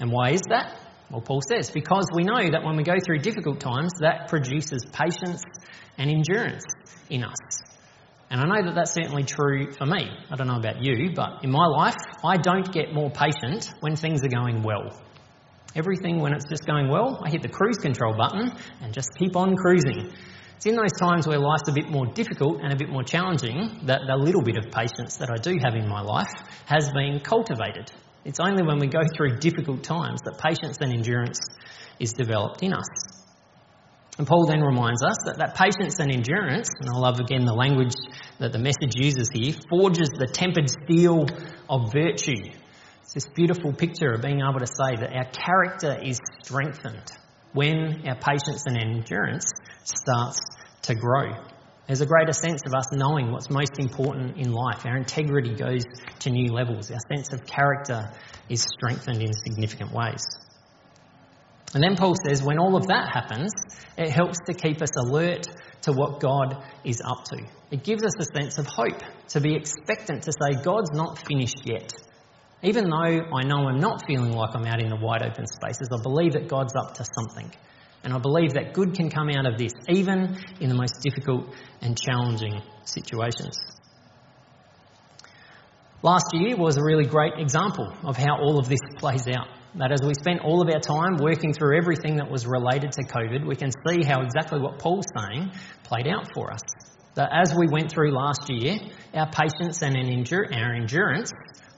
And 0.01 0.11
why 0.11 0.31
is 0.31 0.43
that? 0.51 0.89
Well, 1.13 1.21
Paul 1.21 1.43
says, 1.47 1.71
because 1.71 2.07
we 2.15 2.25
know 2.25 2.41
that 2.41 2.65
when 2.65 2.77
we 2.77 2.85
go 2.85 2.95
through 3.05 3.19
difficult 3.19 3.61
times, 3.61 3.93
that 4.01 4.29
produces 4.29 4.87
patience 4.87 5.43
and 5.99 6.11
endurance 6.11 6.65
in 7.11 7.23
us. 7.23 7.37
And 8.31 8.41
I 8.41 8.47
know 8.47 8.65
that 8.65 8.75
that's 8.75 8.93
certainly 8.93 9.25
true 9.25 9.73
for 9.73 9.85
me. 9.85 10.09
I 10.31 10.37
don't 10.37 10.47
know 10.47 10.57
about 10.57 10.83
you, 10.83 11.13
but 11.15 11.45
in 11.45 11.51
my 11.51 11.67
life, 11.67 11.97
I 12.25 12.39
don't 12.39 12.73
get 12.73 12.95
more 12.95 13.11
patient 13.11 13.71
when 13.81 13.95
things 13.95 14.25
are 14.25 14.29
going 14.29 14.63
well. 14.63 14.99
Everything, 15.77 16.19
when 16.19 16.33
it's 16.33 16.49
just 16.49 16.65
going 16.65 16.89
well, 16.89 17.21
I 17.23 17.29
hit 17.29 17.43
the 17.43 17.49
cruise 17.49 17.77
control 17.77 18.17
button 18.17 18.51
and 18.81 18.95
just 18.95 19.11
keep 19.19 19.37
on 19.37 19.55
cruising. 19.55 20.15
It's 20.57 20.65
in 20.65 20.77
those 20.77 20.93
times 20.99 21.27
where 21.27 21.39
life's 21.39 21.69
a 21.69 21.73
bit 21.73 21.91
more 21.91 22.07
difficult 22.07 22.61
and 22.63 22.73
a 22.73 22.77
bit 22.77 22.89
more 22.89 23.03
challenging 23.03 23.81
that 23.85 24.01
the 24.07 24.17
little 24.17 24.43
bit 24.43 24.57
of 24.57 24.73
patience 24.73 25.19
that 25.19 25.29
I 25.29 25.37
do 25.37 25.59
have 25.63 25.75
in 25.75 25.87
my 25.87 26.01
life 26.01 26.33
has 26.65 26.91
been 26.91 27.21
cultivated 27.21 27.93
it's 28.25 28.41
only 28.41 28.63
when 28.63 28.79
we 28.79 28.87
go 28.87 29.01
through 29.17 29.39
difficult 29.39 29.83
times 29.83 30.21
that 30.25 30.39
patience 30.39 30.79
and 30.81 30.93
endurance 30.93 31.41
is 31.99 32.13
developed 32.13 32.63
in 32.63 32.73
us. 32.73 32.87
And 34.19 34.27
Paul 34.27 34.47
then 34.47 34.61
reminds 34.61 35.03
us 35.03 35.17
that 35.25 35.39
that 35.39 35.57
patience 35.57 35.99
and 35.99 36.13
endurance, 36.13 36.69
and 36.81 36.91
I 36.95 36.99
love 36.99 37.19
again 37.19 37.45
the 37.45 37.55
language 37.55 37.95
that 38.39 38.53
the 38.53 38.59
message 38.59 38.95
uses 38.95 39.31
here, 39.33 39.55
forges 39.71 40.11
the 40.11 40.27
tempered 40.27 40.69
steel 40.69 41.27
of 41.69 41.93
virtue. 41.93 42.51
It's 43.01 43.15
this 43.15 43.29
beautiful 43.35 43.73
picture 43.73 44.13
of 44.13 44.23
being 44.23 44.41
able 44.41 44.61
to 44.61 44.67
say 44.67 44.97
that 44.97 45.13
our 45.13 45.31
character 45.33 45.99
is 46.03 46.21
strengthened 46.43 47.11
when 47.53 48.07
our 48.07 48.17
patience 48.17 48.65
and 48.67 48.77
endurance 48.77 49.51
starts 49.85 50.41
to 50.83 50.95
grow. 50.95 51.33
There's 51.87 52.01
a 52.01 52.07
greater 52.07 52.33
sense 52.33 52.63
of 52.65 52.75
us 52.75 52.87
knowing 52.93 53.33
what's 53.33 53.51
most 53.51 53.79
important 53.79 54.37
in 54.39 54.53
life. 54.53 54.87
Our 54.87 54.97
integrity 54.97 55.55
goes 55.55 55.83
to 56.21 56.31
new 56.31 56.53
levels. 56.53 56.91
Our 56.91 57.01
sense 57.15 57.33
of 57.33 57.45
character 57.45 58.11
is 58.49 58.63
strengthened 58.63 59.21
in 59.21 59.33
significant 59.33 59.93
ways. 59.93 60.25
And 61.75 61.83
then 61.83 61.97
Paul 61.97 62.15
says, 62.27 62.43
when 62.43 62.59
all 62.59 62.77
of 62.77 62.87
that 62.89 63.11
happens, 63.13 63.53
it 63.97 64.11
helps 64.11 64.39
to 64.47 64.55
keep 64.55 64.81
us 64.83 64.91
alert 64.97 65.47
to 65.83 65.93
what 65.93 66.21
God 66.21 66.63
is 66.85 67.01
up 67.05 67.25
to. 67.25 67.43
It 67.71 67.83
gives 67.83 68.05
us 68.05 68.13
a 68.21 68.41
sense 68.41 68.59
of 68.59 68.67
hope, 68.67 69.01
to 69.29 69.41
be 69.41 69.57
expectant, 69.57 70.23
to 70.25 70.33
say, 70.33 70.63
God's 70.63 70.91
not 70.93 71.19
finished 71.27 71.63
yet. 71.65 71.93
Even 72.63 72.85
though 72.85 73.25
I 73.35 73.43
know 73.45 73.67
I'm 73.67 73.81
not 73.81 74.05
feeling 74.07 74.33
like 74.33 74.51
I'm 74.55 74.67
out 74.67 74.81
in 74.81 74.89
the 74.89 74.97
wide 74.97 75.23
open 75.23 75.47
spaces, 75.47 75.89
I 75.93 76.01
believe 76.01 76.35
that 76.35 76.47
God's 76.47 76.75
up 76.77 76.95
to 76.95 77.05
something. 77.05 77.51
And 78.05 78.13
I 78.13 78.19
believe 78.19 78.55
that 78.55 78.73
good 78.73 78.95
can 78.95 79.11
come 79.11 79.29
out 79.31 79.47
of 79.47 79.59
this, 79.59 79.73
even 79.89 80.37
in 80.61 80.69
the 80.69 80.75
most 80.75 81.03
difficult 81.03 81.55
and 81.81 81.99
challenging 82.01 82.61
situations. 82.85 83.57
Last 86.03 86.27
year 86.33 86.57
was 86.57 86.79
a 86.79 86.83
really 86.83 87.07
great 87.07 87.35
example 87.39 87.93
of 88.03 88.17
how 88.17 88.39
all 88.41 88.59
of 88.59 88.69
this 88.69 88.81
plays 88.99 89.29
out. 89.29 89.47
That 89.77 89.93
as 89.93 90.01
we 90.05 90.15
spent 90.15 90.41
all 90.41 90.61
of 90.61 90.69
our 90.69 90.81
time 90.81 91.17
working 91.19 91.55
through 91.55 91.79
everything 91.79 92.17
that 92.17 92.29
was 92.29 92.45
related 92.45 92.91
to 92.93 93.05
COVID, 93.05 93.47
we 93.47 93.55
can 93.55 93.71
see 93.87 94.03
how 94.03 94.21
exactly 94.21 94.61
what 94.61 94.81
Paul's 94.81 95.07
saying 95.17 95.53
played 95.85 96.09
out 96.09 96.27
for 96.35 96.53
us. 96.53 96.61
That 97.15 97.31
as 97.33 97.55
we 97.55 97.69
went 97.69 97.91
through 97.93 98.11
last 98.11 98.51
year, 98.51 98.79
our 99.15 99.31
patience 99.31 99.83
and 99.83 99.97
our 99.97 100.75
endurance 100.75 101.31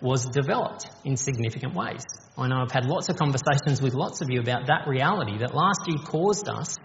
was 0.05 0.27
developed 0.27 0.87
in 1.05 1.17
significant 1.17 1.75
ways. 1.75 2.05
I 2.37 2.47
know 2.47 2.57
I've 2.57 2.71
had 2.71 2.85
lots 2.85 3.09
of 3.09 3.17
conversations 3.17 3.81
with 3.81 3.95
lots 3.95 4.21
of 4.21 4.29
you 4.29 4.39
about 4.39 4.67
that 4.67 4.87
reality 4.87 5.39
that 5.39 5.55
last 5.55 5.81
year 5.87 5.97
caused 6.05 6.47
us 6.47 6.77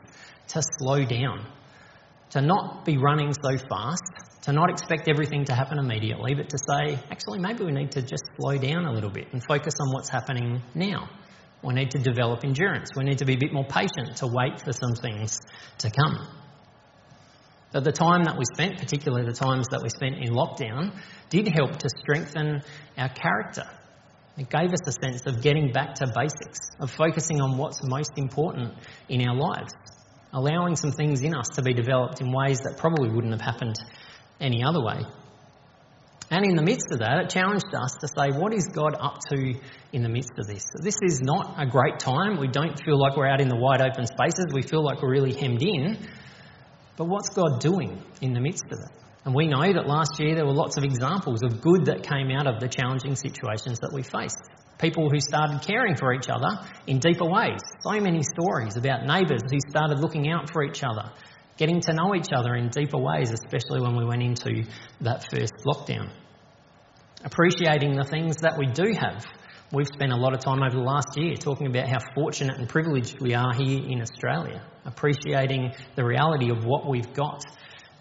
to 0.47 0.61
slow 0.79 1.03
down, 1.03 1.45
to 2.29 2.41
not 2.41 2.85
be 2.85 2.97
running 2.97 3.33
so 3.33 3.57
fast, 3.69 4.03
to 4.43 4.53
not 4.53 4.69
expect 4.69 5.09
everything 5.09 5.43
to 5.45 5.53
happen 5.53 5.79
immediately, 5.79 6.33
but 6.33 6.49
to 6.49 6.57
say, 6.57 6.97
actually, 7.11 7.39
maybe 7.39 7.65
we 7.65 7.73
need 7.73 7.91
to 7.91 8.01
just 8.01 8.23
slow 8.39 8.57
down 8.57 8.85
a 8.85 8.93
little 8.93 9.11
bit 9.11 9.27
and 9.33 9.43
focus 9.43 9.73
on 9.81 9.93
what's 9.93 10.09
happening 10.09 10.61
now. 10.73 11.09
We 11.61 11.73
need 11.73 11.91
to 11.91 11.99
develop 11.99 12.45
endurance. 12.45 12.91
We 12.95 13.03
need 13.03 13.17
to 13.17 13.25
be 13.25 13.33
a 13.33 13.37
bit 13.37 13.51
more 13.51 13.65
patient 13.65 14.15
to 14.17 14.27
wait 14.27 14.61
for 14.63 14.71
some 14.71 14.93
things 14.93 15.41
to 15.79 15.91
come. 15.91 16.25
But 17.71 17.83
the 17.83 17.91
time 17.91 18.23
that 18.23 18.37
we 18.37 18.45
spent, 18.53 18.79
particularly 18.79 19.25
the 19.25 19.33
times 19.33 19.67
that 19.69 19.81
we 19.83 19.89
spent 19.89 20.15
in 20.15 20.33
lockdown, 20.33 20.99
did 21.29 21.47
help 21.47 21.77
to 21.77 21.89
strengthen 21.89 22.61
our 22.97 23.09
character 23.09 23.69
it 24.39 24.49
gave 24.49 24.71
us 24.71 24.87
a 24.87 24.91
sense 24.93 25.25
of 25.25 25.41
getting 25.41 25.73
back 25.73 25.95
to 25.95 26.07
basics, 26.15 26.59
of 26.79 26.89
focusing 26.89 27.41
on 27.41 27.57
what's 27.57 27.83
most 27.83 28.13
important 28.15 28.73
in 29.09 29.27
our 29.27 29.35
lives, 29.35 29.73
allowing 30.31 30.77
some 30.77 30.93
things 30.93 31.19
in 31.21 31.35
us 31.35 31.49
to 31.55 31.61
be 31.61 31.73
developed 31.73 32.21
in 32.21 32.31
ways 32.31 32.59
that 32.59 32.77
probably 32.77 33.09
wouldn't 33.09 33.33
have 33.33 33.41
happened 33.41 33.75
any 34.39 34.63
other 34.63 34.81
way. 34.81 35.01
And 36.31 36.45
in 36.45 36.55
the 36.55 36.61
midst 36.61 36.87
of 36.93 36.99
that, 36.99 37.19
it 37.19 37.29
challenged 37.29 37.65
us 37.75 37.91
to 37.99 38.07
say, 38.07 38.29
what 38.29 38.53
is 38.53 38.67
God 38.67 38.95
up 38.97 39.17
to 39.29 39.55
in 39.91 40.03
the 40.03 40.09
midst 40.09 40.31
of 40.39 40.47
this? 40.47 40.63
This 40.81 40.99
is 41.01 41.19
not 41.19 41.55
a 41.57 41.65
great 41.65 41.99
time. 41.99 42.39
We 42.39 42.47
don't 42.47 42.79
feel 42.85 42.97
like 42.97 43.17
we're 43.17 43.27
out 43.27 43.41
in 43.41 43.49
the 43.49 43.57
wide 43.57 43.81
open 43.81 44.05
spaces. 44.05 44.53
We 44.53 44.61
feel 44.61 44.85
like 44.85 45.01
we're 45.01 45.11
really 45.11 45.33
hemmed 45.33 45.61
in. 45.61 45.97
But 46.99 47.07
what's 47.07 47.29
God 47.29 47.61
doing 47.61 48.03
in 48.19 48.33
the 48.33 48.41
midst 48.41 48.65
of 48.65 48.77
it? 48.77 48.91
And 49.23 49.33
we 49.33 49.47
know 49.47 49.71
that 49.71 49.87
last 49.87 50.19
year 50.19 50.35
there 50.35 50.45
were 50.45 50.51
lots 50.51 50.75
of 50.75 50.83
examples 50.83 51.41
of 51.43 51.61
good 51.61 51.85
that 51.85 52.03
came 52.03 52.29
out 52.29 52.45
of 52.45 52.59
the 52.59 52.67
challenging 52.67 53.15
situations 53.15 53.79
that 53.79 53.91
we 53.93 54.03
faced. 54.03 54.35
People 54.77 55.09
who 55.09 55.21
started 55.21 55.61
caring 55.61 55.95
for 55.95 56.13
each 56.13 56.27
other 56.27 56.59
in 56.87 56.99
deeper 56.99 57.23
ways. 57.23 57.61
So 57.79 57.91
many 58.01 58.21
stories 58.21 58.75
about 58.75 59.05
neighbours 59.05 59.43
who 59.49 59.59
started 59.69 59.99
looking 59.99 60.29
out 60.29 60.51
for 60.51 60.61
each 60.61 60.83
other, 60.83 61.09
getting 61.55 61.79
to 61.79 61.93
know 61.93 62.15
each 62.15 62.33
other 62.35 62.55
in 62.55 62.67
deeper 62.67 62.97
ways, 62.97 63.31
especially 63.31 63.79
when 63.79 63.95
we 63.95 64.03
went 64.03 64.21
into 64.21 64.65
that 64.99 65.25
first 65.31 65.53
lockdown. 65.65 66.11
Appreciating 67.23 67.95
the 67.95 68.03
things 68.03 68.35
that 68.41 68.57
we 68.57 68.65
do 68.65 68.91
have. 68.99 69.25
We've 69.71 69.85
spent 69.85 70.11
a 70.11 70.15
lot 70.15 70.33
of 70.33 70.39
time 70.39 70.63
over 70.63 70.75
the 70.75 70.83
last 70.83 71.15
year 71.15 71.35
talking 71.35 71.67
about 71.67 71.87
how 71.87 71.99
fortunate 72.15 72.57
and 72.57 72.67
privileged 72.67 73.21
we 73.21 73.35
are 73.35 73.53
here 73.53 73.79
in 73.87 74.01
Australia, 74.01 74.63
appreciating 74.83 75.73
the 75.95 76.03
reality 76.03 76.49
of 76.49 76.65
what 76.65 76.89
we've 76.89 77.13
got 77.13 77.43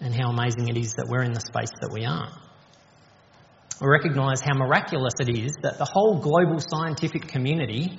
and 0.00 0.14
how 0.14 0.30
amazing 0.30 0.68
it 0.68 0.78
is 0.78 0.94
that 0.94 1.06
we're 1.10 1.24
in 1.24 1.34
the 1.34 1.40
space 1.40 1.68
that 1.82 1.90
we 1.92 2.06
are. 2.06 2.32
We 3.82 3.86
recognise 3.86 4.40
how 4.40 4.54
miraculous 4.54 5.12
it 5.20 5.28
is 5.28 5.52
that 5.60 5.76
the 5.76 5.84
whole 5.84 6.18
global 6.20 6.58
scientific 6.58 7.28
community 7.28 7.98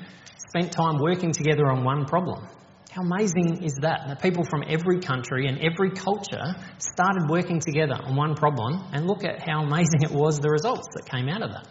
spent 0.50 0.72
time 0.72 0.98
working 0.98 1.32
together 1.32 1.68
on 1.68 1.84
one 1.84 2.06
problem. 2.06 2.48
How 2.90 3.04
amazing 3.04 3.62
is 3.64 3.76
that? 3.82 4.08
That 4.08 4.20
people 4.20 4.46
from 4.50 4.64
every 4.68 5.00
country 5.00 5.46
and 5.46 5.60
every 5.60 5.92
culture 5.92 6.56
started 6.80 7.30
working 7.30 7.60
together 7.60 7.94
on 7.94 8.16
one 8.16 8.34
problem, 8.34 8.84
and 8.94 9.06
look 9.06 9.24
at 9.24 9.48
how 9.48 9.62
amazing 9.62 10.02
it 10.02 10.12
was 10.12 10.40
the 10.40 10.50
results 10.50 10.88
that 10.96 11.06
came 11.06 11.30
out 11.30 11.44
of 11.44 11.52
that. 11.52 11.68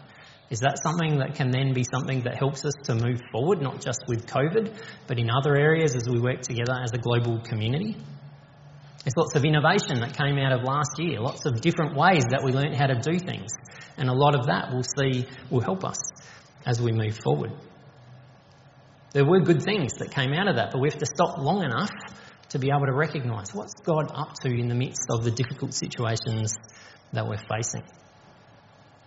Is 0.49 0.61
that 0.61 0.79
something 0.81 1.19
that 1.19 1.35
can 1.35 1.51
then 1.51 1.73
be 1.73 1.83
something 1.83 2.23
that 2.23 2.35
helps 2.35 2.65
us 2.65 2.73
to 2.85 2.95
move 2.95 3.21
forward, 3.31 3.61
not 3.61 3.81
just 3.81 4.03
with 4.07 4.25
COVID, 4.25 4.73
but 5.05 5.19
in 5.19 5.29
other 5.29 5.55
areas 5.55 5.95
as 5.95 6.09
we 6.09 6.19
work 6.19 6.41
together 6.41 6.73
as 6.83 6.91
a 6.93 6.97
global 6.97 7.39
community? 7.41 7.95
There's 9.03 9.15
lots 9.15 9.35
of 9.35 9.45
innovation 9.45 10.01
that 10.01 10.17
came 10.17 10.37
out 10.39 10.51
of 10.51 10.63
last 10.63 10.97
year, 10.97 11.21
lots 11.21 11.45
of 11.45 11.61
different 11.61 11.95
ways 11.95 12.23
that 12.31 12.43
we 12.43 12.51
learnt 12.51 12.75
how 12.75 12.87
to 12.87 12.99
do 12.99 13.19
things. 13.19 13.51
And 13.97 14.09
a 14.09 14.13
lot 14.13 14.35
of 14.35 14.47
that 14.47 14.69
we'll 14.71 14.83
see 14.83 15.25
will 15.49 15.61
help 15.61 15.85
us 15.85 15.97
as 16.65 16.81
we 16.81 16.91
move 16.91 17.17
forward. 17.23 17.51
There 19.13 19.25
were 19.25 19.39
good 19.39 19.61
things 19.61 19.93
that 19.99 20.11
came 20.11 20.33
out 20.33 20.47
of 20.47 20.55
that, 20.57 20.71
but 20.71 20.81
we 20.81 20.89
have 20.89 20.99
to 20.99 21.05
stop 21.05 21.37
long 21.37 21.63
enough 21.63 21.91
to 22.49 22.59
be 22.59 22.69
able 22.69 22.87
to 22.87 22.93
recognise 22.93 23.53
what's 23.53 23.73
God 23.83 24.11
up 24.13 24.33
to 24.41 24.49
in 24.49 24.67
the 24.67 24.75
midst 24.75 25.05
of 25.11 25.23
the 25.23 25.31
difficult 25.31 25.73
situations 25.73 26.55
that 27.13 27.27
we're 27.27 27.37
facing. 27.37 27.83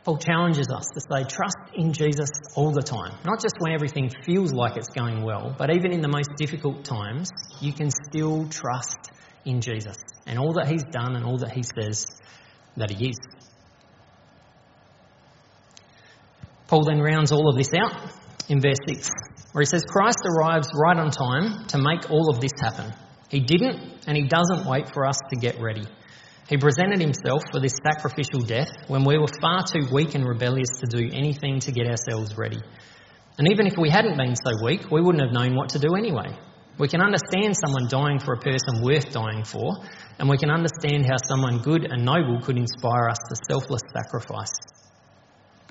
Paul 0.05 0.19
challenges 0.19 0.67
us 0.69 0.87
to 0.95 1.01
say, 1.01 1.25
trust 1.25 1.57
in 1.75 1.93
Jesus 1.93 2.29
all 2.57 2.73
the 2.73 2.83
time. 2.83 3.13
Not 3.25 3.41
just 3.41 3.55
when 3.61 3.73
everything 3.73 4.11
feels 4.25 4.53
like 4.53 4.77
it's 4.77 4.89
going 4.89 5.23
well, 5.23 5.55
but 5.57 5.75
even 5.75 5.93
in 5.93 6.01
the 6.01 6.09
most 6.09 6.31
difficult 6.37 6.85
times, 6.85 7.31
you 7.61 7.73
can 7.73 7.91
still 7.91 8.49
trust 8.49 9.13
in 9.45 9.61
Jesus 9.61 9.97
and 10.27 10.39
all 10.39 10.55
that 10.55 10.67
he's 10.67 10.85
done 10.85 11.15
and 11.15 11.25
all 11.25 11.39
that 11.39 11.53
he 11.53 11.63
says 11.63 12.07
that 12.77 12.91
he 12.91 13.11
is. 13.11 13.19
Paul 16.67 16.85
then 16.85 17.01
rounds 17.01 17.31
all 17.31 17.49
of 17.49 17.57
this 17.57 17.73
out 17.75 17.95
in 18.49 18.61
verse 18.61 18.79
6, 18.89 19.09
where 19.53 19.61
he 19.63 19.67
says, 19.67 19.85
Christ 19.85 20.19
arrives 20.25 20.69
right 20.75 20.97
on 20.97 21.11
time 21.11 21.67
to 21.69 21.79
make 21.79 22.11
all 22.11 22.31
of 22.31 22.41
this 22.41 22.53
happen. 22.61 22.93
He 23.29 23.41
didn't, 23.41 24.05
and 24.07 24.17
he 24.17 24.25
doesn't 24.25 24.67
wait 24.67 24.93
for 24.93 25.07
us 25.07 25.19
to 25.31 25.37
get 25.39 25.61
ready. 25.61 25.85
He 26.49 26.57
presented 26.57 27.01
himself 27.01 27.43
for 27.51 27.61
this 27.61 27.75
sacrificial 27.83 28.41
death 28.41 28.69
when 28.89 29.05
we 29.05 29.17
were 29.17 29.29
far 29.41 29.63
too 29.65 29.87
weak 29.93 30.15
and 30.15 30.27
rebellious 30.27 30.81
to 30.81 30.87
do 30.87 31.09
anything 31.13 31.61
to 31.61 31.73
get 31.73 31.87
ourselves 31.87 32.37
ready. 32.37 32.61
And 33.39 33.51
even 33.51 33.67
if 33.67 33.75
we 33.79 33.89
hadn't 33.89 34.17
been 34.17 34.35
so 34.37 34.53
weak, 34.63 34.91
we 34.91 35.01
wouldn't 35.01 35.23
have 35.23 35.33
known 35.33 35.57
what 35.57 35.71
to 35.71 35.79
do 35.79 35.95
anyway. 35.97 36.37
We 36.79 36.89
can 36.89 37.01
understand 37.01 37.57
someone 37.57 37.87
dying 37.89 38.19
for 38.19 38.35
a 38.35 38.39
person 38.39 38.83
worth 38.83 39.13
dying 39.13 39.45
for, 39.45 39.73
and 40.19 40.29
we 40.29 40.37
can 40.37 40.51
understand 40.51 41.07
how 41.07 41.17
someone 41.17 41.59
good 41.59 41.85
and 41.91 42.05
noble 42.05 42.41
could 42.41 42.57
inspire 42.57 43.09
us 43.09 43.19
to 43.29 43.37
selfless 43.49 43.83
sacrifice. 43.95 44.53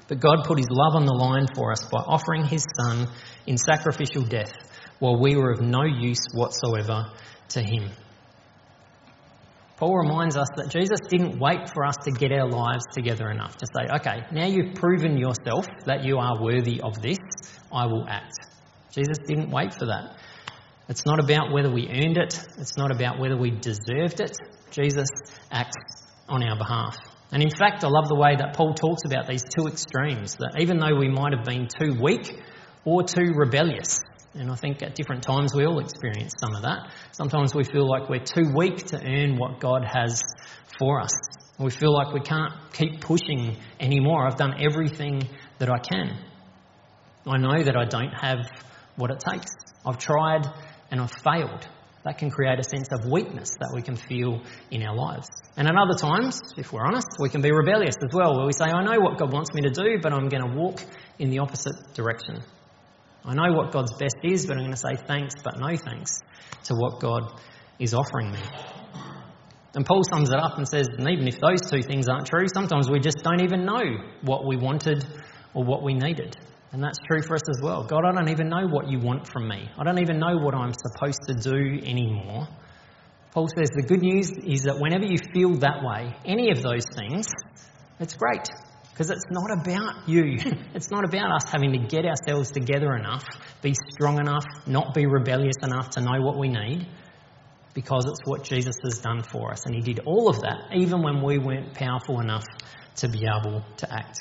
But 0.07 0.19
God 0.19 0.43
put 0.45 0.57
his 0.57 0.69
love 0.69 0.95
on 0.95 1.05
the 1.05 1.13
line 1.13 1.47
for 1.55 1.71
us 1.71 1.85
by 1.85 1.99
offering 1.99 2.45
his 2.45 2.65
Son 2.77 3.07
in 3.47 3.57
sacrificial 3.57 4.23
death 4.23 4.53
while 4.99 5.19
we 5.19 5.35
were 5.35 5.51
of 5.51 5.61
no 5.61 5.83
use 5.83 6.25
whatsoever 6.33 7.07
to 7.49 7.61
him. 7.61 7.89
Paul 9.81 9.97
reminds 9.97 10.37
us 10.37 10.45
that 10.57 10.69
Jesus 10.69 10.99
didn't 11.09 11.39
wait 11.39 11.67
for 11.73 11.83
us 11.83 11.95
to 12.03 12.11
get 12.11 12.31
our 12.31 12.47
lives 12.47 12.83
together 12.93 13.31
enough 13.31 13.57
to 13.57 13.65
say, 13.75 13.87
okay, 13.95 14.21
now 14.31 14.45
you've 14.45 14.75
proven 14.75 15.17
yourself 15.17 15.65
that 15.85 16.05
you 16.05 16.19
are 16.19 16.39
worthy 16.39 16.79
of 16.81 17.01
this, 17.01 17.17
I 17.73 17.87
will 17.87 18.05
act. 18.07 18.35
Jesus 18.91 19.17
didn't 19.27 19.49
wait 19.49 19.73
for 19.73 19.87
that. 19.87 20.17
It's 20.87 21.03
not 21.03 21.19
about 21.19 21.51
whether 21.51 21.71
we 21.71 21.87
earned 21.87 22.17
it, 22.19 22.39
it's 22.59 22.77
not 22.77 22.91
about 22.91 23.17
whether 23.17 23.35
we 23.35 23.49
deserved 23.49 24.19
it. 24.19 24.37
Jesus 24.69 25.09
acts 25.51 26.05
on 26.29 26.43
our 26.43 26.59
behalf. 26.59 26.99
And 27.31 27.41
in 27.41 27.49
fact, 27.49 27.83
I 27.83 27.87
love 27.87 28.07
the 28.07 28.19
way 28.19 28.35
that 28.35 28.55
Paul 28.55 28.75
talks 28.75 29.01
about 29.07 29.25
these 29.25 29.41
two 29.41 29.65
extremes 29.65 30.35
that 30.35 30.57
even 30.59 30.77
though 30.77 30.95
we 30.95 31.09
might 31.09 31.33
have 31.33 31.43
been 31.43 31.67
too 31.67 31.99
weak 31.99 32.39
or 32.85 33.01
too 33.01 33.33
rebellious, 33.35 33.99
and 34.33 34.49
I 34.49 34.55
think 34.55 34.81
at 34.81 34.95
different 34.95 35.23
times 35.23 35.53
we 35.53 35.65
all 35.65 35.79
experience 35.79 36.33
some 36.39 36.55
of 36.55 36.61
that. 36.61 36.89
Sometimes 37.11 37.53
we 37.53 37.63
feel 37.63 37.87
like 37.87 38.09
we're 38.09 38.23
too 38.23 38.51
weak 38.55 38.77
to 38.87 38.97
earn 38.97 39.37
what 39.37 39.59
God 39.59 39.83
has 39.83 40.21
for 40.79 41.01
us. 41.01 41.11
We 41.59 41.69
feel 41.69 41.93
like 41.93 42.13
we 42.13 42.21
can't 42.21 42.53
keep 42.73 43.01
pushing 43.01 43.57
anymore. 43.79 44.25
I've 44.25 44.37
done 44.37 44.55
everything 44.59 45.21
that 45.59 45.69
I 45.69 45.79
can. 45.79 46.17
I 47.27 47.37
know 47.37 47.61
that 47.61 47.75
I 47.75 47.85
don't 47.85 48.13
have 48.13 48.39
what 48.95 49.11
it 49.11 49.19
takes. 49.19 49.51
I've 49.85 49.97
tried 49.97 50.47
and 50.89 51.01
I've 51.01 51.11
failed. 51.11 51.67
That 52.03 52.17
can 52.17 52.31
create 52.31 52.57
a 52.57 52.63
sense 52.63 52.87
of 52.91 53.11
weakness 53.11 53.51
that 53.59 53.71
we 53.75 53.83
can 53.83 53.95
feel 53.95 54.41
in 54.71 54.81
our 54.81 54.95
lives. 54.95 55.27
And 55.55 55.67
at 55.67 55.75
other 55.75 55.97
times, 55.99 56.39
if 56.57 56.73
we're 56.73 56.85
honest, 56.85 57.07
we 57.19 57.29
can 57.29 57.41
be 57.41 57.51
rebellious 57.51 57.95
as 58.01 58.09
well, 58.11 58.37
where 58.37 58.47
we 58.47 58.53
say, 58.53 58.65
I 58.65 58.83
know 58.83 58.99
what 58.99 59.19
God 59.19 59.31
wants 59.31 59.53
me 59.53 59.61
to 59.61 59.69
do, 59.69 59.99
but 60.01 60.11
I'm 60.13 60.29
going 60.29 60.41
to 60.41 60.57
walk 60.57 60.81
in 61.19 61.29
the 61.29 61.39
opposite 61.39 61.75
direction. 61.93 62.41
I 63.23 63.33
know 63.35 63.53
what 63.53 63.71
God's 63.71 63.93
best 63.93 64.17
is, 64.23 64.45
but 64.45 64.57
I'm 64.57 64.63
going 64.63 64.71
to 64.71 64.77
say 64.77 64.95
thanks, 64.95 65.35
but 65.43 65.59
no 65.59 65.75
thanks 65.75 66.19
to 66.65 66.73
what 66.73 66.99
God 66.99 67.39
is 67.79 67.93
offering 67.93 68.31
me. 68.31 68.39
And 69.73 69.85
Paul 69.85 70.01
sums 70.11 70.29
it 70.29 70.39
up 70.39 70.57
and 70.57 70.67
says, 70.67 70.87
and 70.97 71.07
even 71.09 71.27
if 71.27 71.39
those 71.39 71.61
two 71.69 71.81
things 71.81 72.09
aren't 72.09 72.25
true, 72.25 72.45
sometimes 72.53 72.89
we 72.89 72.99
just 72.99 73.17
don't 73.23 73.41
even 73.41 73.65
know 73.65 73.81
what 74.21 74.45
we 74.45 74.57
wanted 74.57 75.05
or 75.53 75.63
what 75.63 75.83
we 75.83 75.93
needed. 75.93 76.35
And 76.71 76.83
that's 76.83 76.99
true 77.07 77.21
for 77.21 77.35
us 77.35 77.47
as 77.49 77.61
well. 77.61 77.83
God, 77.83 78.05
I 78.05 78.11
don't 78.11 78.29
even 78.29 78.49
know 78.49 78.67
what 78.67 78.89
you 78.89 78.99
want 78.99 79.27
from 79.27 79.47
me. 79.47 79.69
I 79.77 79.83
don't 79.83 79.99
even 79.99 80.19
know 80.19 80.37
what 80.37 80.55
I'm 80.55 80.73
supposed 80.73 81.21
to 81.27 81.33
do 81.33 81.79
anymore. 81.85 82.47
Paul 83.31 83.47
says 83.47 83.69
the 83.75 83.83
good 83.83 84.01
news 84.01 84.31
is 84.31 84.63
that 84.63 84.79
whenever 84.79 85.05
you 85.05 85.17
feel 85.33 85.55
that 85.59 85.83
way, 85.83 86.15
any 86.25 86.51
of 86.51 86.61
those 86.61 86.85
things, 86.97 87.27
it's 87.99 88.15
great. 88.15 88.47
Because 89.01 89.17
it's 89.17 89.31
not 89.31 89.49
about 89.49 90.07
you. 90.07 90.37
it's 90.75 90.91
not 90.91 91.03
about 91.03 91.31
us 91.31 91.49
having 91.51 91.71
to 91.71 91.79
get 91.79 92.05
ourselves 92.05 92.51
together 92.51 92.93
enough, 92.93 93.25
be 93.63 93.73
strong 93.93 94.19
enough, 94.19 94.45
not 94.67 94.93
be 94.93 95.07
rebellious 95.07 95.55
enough 95.63 95.89
to 95.91 96.01
know 96.01 96.21
what 96.21 96.37
we 96.37 96.49
need. 96.49 96.85
Because 97.73 98.05
it's 98.05 98.19
what 98.25 98.43
Jesus 98.43 98.75
has 98.83 98.99
done 98.99 99.23
for 99.23 99.53
us. 99.53 99.65
And 99.65 99.73
He 99.73 99.81
did 99.81 100.01
all 100.05 100.29
of 100.29 100.41
that, 100.41 100.75
even 100.75 101.01
when 101.01 101.23
we 101.23 101.39
weren't 101.39 101.73
powerful 101.73 102.19
enough 102.19 102.43
to 102.97 103.09
be 103.09 103.25
able 103.25 103.63
to 103.77 103.91
act. 103.91 104.19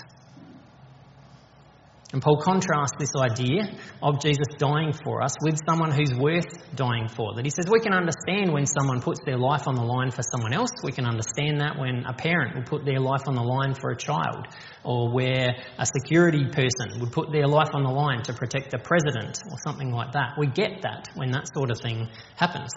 And 2.12 2.20
Paul 2.20 2.38
contrasts 2.42 2.94
this 2.98 3.12
idea 3.14 3.72
of 4.02 4.20
Jesus 4.20 4.46
dying 4.58 4.92
for 4.92 5.22
us 5.22 5.32
with 5.42 5.56
someone 5.64 5.92
who's 5.92 6.12
worth 6.18 6.74
dying 6.74 7.08
for. 7.08 7.34
That 7.36 7.44
he 7.44 7.50
says 7.50 7.70
we 7.70 7.78
can 7.78 7.92
understand 7.92 8.52
when 8.52 8.66
someone 8.66 9.00
puts 9.00 9.20
their 9.24 9.38
life 9.38 9.68
on 9.68 9.76
the 9.76 9.84
line 9.84 10.10
for 10.10 10.22
someone 10.22 10.52
else. 10.52 10.70
We 10.82 10.90
can 10.90 11.06
understand 11.06 11.60
that 11.60 11.78
when 11.78 12.04
a 12.06 12.12
parent 12.12 12.56
will 12.56 12.64
put 12.64 12.84
their 12.84 12.98
life 12.98 13.22
on 13.28 13.36
the 13.36 13.42
line 13.42 13.74
for 13.74 13.90
a 13.90 13.96
child, 13.96 14.48
or 14.82 15.12
where 15.12 15.54
a 15.78 15.86
security 15.86 16.46
person 16.46 16.98
would 16.98 17.12
put 17.12 17.30
their 17.30 17.46
life 17.46 17.70
on 17.74 17.84
the 17.84 17.90
line 17.90 18.22
to 18.24 18.32
protect 18.32 18.72
the 18.72 18.78
president, 18.78 19.38
or 19.48 19.56
something 19.64 19.92
like 19.92 20.12
that. 20.12 20.34
We 20.36 20.48
get 20.48 20.82
that 20.82 21.10
when 21.14 21.30
that 21.30 21.46
sort 21.54 21.70
of 21.70 21.78
thing 21.80 22.08
happens. 22.34 22.72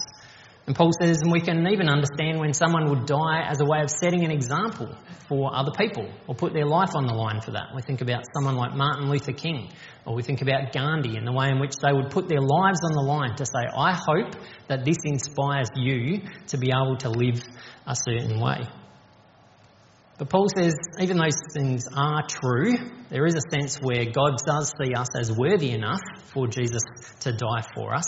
And 0.66 0.74
Paul 0.74 0.92
says, 0.98 1.18
and 1.20 1.30
we 1.30 1.40
can 1.40 1.66
even 1.66 1.90
understand 1.90 2.40
when 2.40 2.54
someone 2.54 2.88
would 2.88 3.04
die 3.04 3.46
as 3.46 3.60
a 3.60 3.66
way 3.66 3.80
of 3.82 3.90
setting 3.90 4.24
an 4.24 4.30
example 4.30 4.96
for 5.28 5.54
other 5.54 5.72
people 5.76 6.10
or 6.26 6.34
put 6.34 6.54
their 6.54 6.64
life 6.64 6.94
on 6.94 7.06
the 7.06 7.12
line 7.12 7.42
for 7.42 7.50
that. 7.50 7.74
We 7.74 7.82
think 7.82 8.00
about 8.00 8.24
someone 8.34 8.56
like 8.56 8.74
Martin 8.74 9.10
Luther 9.10 9.32
King 9.32 9.70
or 10.06 10.14
we 10.14 10.22
think 10.22 10.40
about 10.40 10.72
Gandhi 10.72 11.16
and 11.16 11.26
the 11.26 11.32
way 11.32 11.50
in 11.50 11.60
which 11.60 11.76
they 11.76 11.92
would 11.92 12.10
put 12.10 12.28
their 12.28 12.40
lives 12.40 12.80
on 12.82 12.92
the 12.92 13.02
line 13.06 13.36
to 13.36 13.44
say, 13.44 13.68
I 13.76 13.92
hope 13.92 14.34
that 14.68 14.86
this 14.86 14.96
inspires 15.04 15.68
you 15.76 16.22
to 16.48 16.56
be 16.56 16.70
able 16.70 16.96
to 16.98 17.10
live 17.10 17.42
a 17.86 17.94
certain 17.94 18.40
way. 18.40 18.62
But 20.16 20.30
Paul 20.30 20.46
says, 20.56 20.74
even 20.98 21.18
those 21.18 21.34
things 21.52 21.88
are 21.94 22.22
true, 22.26 22.74
there 23.10 23.26
is 23.26 23.34
a 23.34 23.50
sense 23.50 23.78
where 23.82 24.06
God 24.06 24.38
does 24.46 24.72
see 24.80 24.94
us 24.94 25.08
as 25.14 25.30
worthy 25.30 25.72
enough 25.72 26.00
for 26.32 26.46
Jesus 26.46 26.82
to 27.20 27.32
die 27.32 27.64
for 27.74 27.92
us 27.92 28.06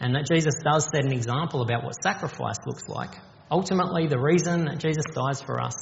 and 0.00 0.14
that 0.14 0.26
Jesus 0.30 0.54
does 0.62 0.88
set 0.90 1.04
an 1.04 1.12
example 1.12 1.62
about 1.62 1.84
what 1.84 1.94
sacrifice 2.02 2.58
looks 2.66 2.88
like. 2.88 3.10
Ultimately, 3.50 4.06
the 4.06 4.18
reason 4.18 4.64
that 4.66 4.78
Jesus 4.78 5.04
dies 5.14 5.40
for 5.40 5.60
us 5.60 5.74